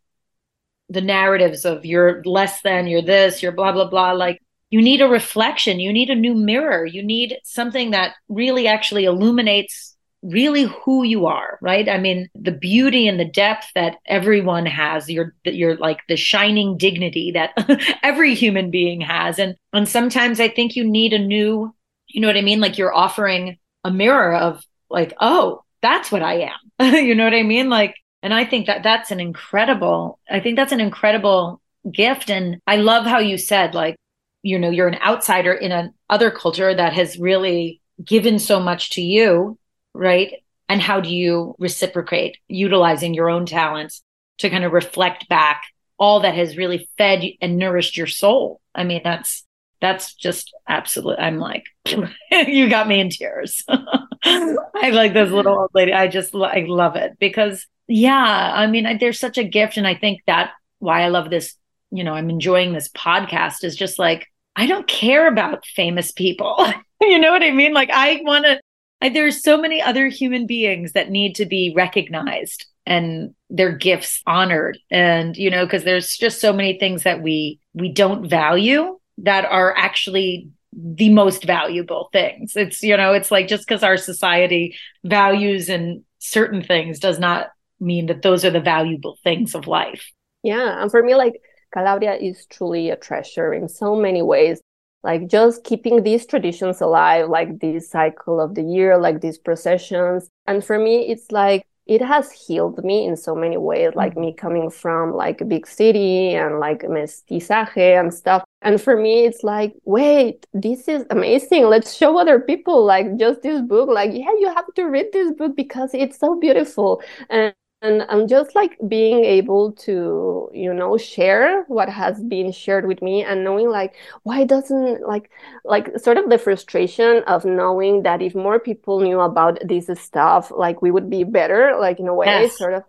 [0.88, 4.40] the narratives of you're less than you're this you're blah blah blah like
[4.70, 5.80] you need a reflection.
[5.80, 6.84] You need a new mirror.
[6.84, 11.88] You need something that really actually illuminates really who you are right?
[11.88, 16.76] I mean the beauty and the depth that everyone has you're you're like the shining
[16.76, 17.52] dignity that
[18.02, 19.38] every human being has.
[19.38, 21.74] And and sometimes i think you need a new
[22.08, 22.60] you know what i mean?
[22.60, 26.58] Like you're offering a mirror of like oh that's what i am.
[26.94, 27.68] You know what i mean?
[27.70, 31.60] Like and i think that that's an incredible i think that's an incredible
[31.90, 32.30] gift.
[32.30, 33.96] And i love how you said like
[34.42, 38.90] you know you're an outsider in an other culture that has really given so much
[38.90, 39.58] to you
[39.98, 40.34] right?
[40.68, 44.02] And how do you reciprocate utilizing your own talents
[44.38, 45.62] to kind of reflect back
[45.98, 48.60] all that has really fed and nourished your soul?
[48.74, 49.44] I mean, that's
[49.80, 51.18] that's just absolute.
[51.18, 51.64] I'm like,
[52.30, 53.64] you got me in tears.
[54.24, 55.92] I like this little old lady.
[55.92, 59.94] I just I love it because yeah, I mean, there's such a gift, and I
[59.94, 61.54] think that why I love this.
[61.90, 66.66] You know, I'm enjoying this podcast is just like I don't care about famous people.
[67.00, 67.72] you know what I mean?
[67.72, 68.60] Like I want to
[69.00, 74.22] I, there's so many other human beings that need to be recognized and their gifts
[74.26, 78.98] honored and you know because there's just so many things that we we don't value
[79.18, 82.54] that are actually the most valuable things.
[82.56, 87.48] It's, you know, it's like just because our society values and certain things does not
[87.80, 90.10] mean that those are the valuable things of life.
[90.42, 90.82] Yeah.
[90.82, 91.40] And for me, like
[91.72, 94.60] Calabria is truly a treasure in so many ways.
[95.02, 100.28] Like just keeping these traditions alive, like this cycle of the year, like these processions.
[100.46, 104.20] And for me, it's like it has healed me in so many ways, like mm-hmm.
[104.20, 108.44] me coming from like a big city and like mestizaje and stuff.
[108.60, 111.64] And for me, it's like, wait, this is amazing.
[111.66, 113.88] Let's show other people like just this book.
[113.88, 117.02] Like, yeah, you have to read this book because it's so beautiful.
[117.30, 122.86] And and i'm just like being able to you know share what has been shared
[122.86, 125.30] with me and knowing like why doesn't like
[125.64, 130.50] like sort of the frustration of knowing that if more people knew about this stuff
[130.50, 132.58] like we would be better like in a way yes.
[132.58, 132.82] sort of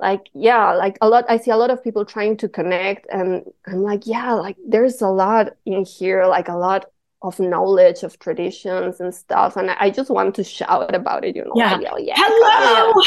[0.00, 3.44] like yeah like a lot i see a lot of people trying to connect and
[3.68, 6.86] i'm like yeah like there's a lot in here like a lot
[7.22, 11.44] of knowledge of traditions and stuff and i just want to shout about it you
[11.44, 13.02] know yeah, like, yeah hello!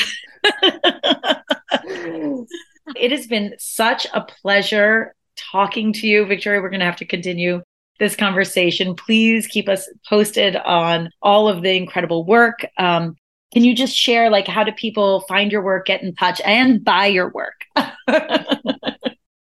[2.96, 6.26] it has been such a pleasure talking to you.
[6.26, 7.62] Victoria we're going to have to continue
[8.00, 8.96] this conversation.
[8.96, 12.66] Please keep us posted on all of the incredible work.
[12.78, 13.16] Um,
[13.54, 16.84] can you just share like how do people find your work get in touch and
[16.84, 17.62] buy your work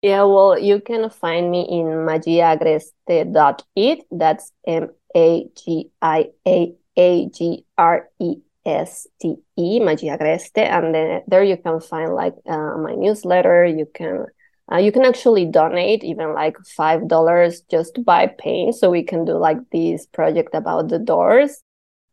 [0.02, 4.04] Yeah, well, you can find me in magiaagreste.it.
[4.10, 8.36] That's M A G I A A G R E
[8.66, 10.58] S T E, Magiaagreste.
[10.58, 13.64] And then there you can find like uh, my newsletter.
[13.64, 14.26] You can
[14.72, 19.04] uh, you can actually donate even like five dollars just to buy paint, so we
[19.04, 21.62] can do like this project about the doors.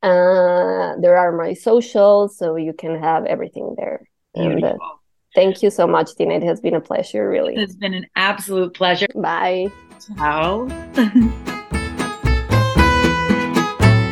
[0.02, 4.08] Uh, there are my socials, so you can have everything there.
[4.36, 4.70] Beautiful.
[4.70, 4.96] And, uh,
[5.36, 6.36] Thank you so much, Dina.
[6.36, 7.56] It has been a pleasure, really.
[7.56, 9.06] It's been an absolute pleasure.
[9.16, 9.72] Bye.
[10.18, 10.68] Ciao.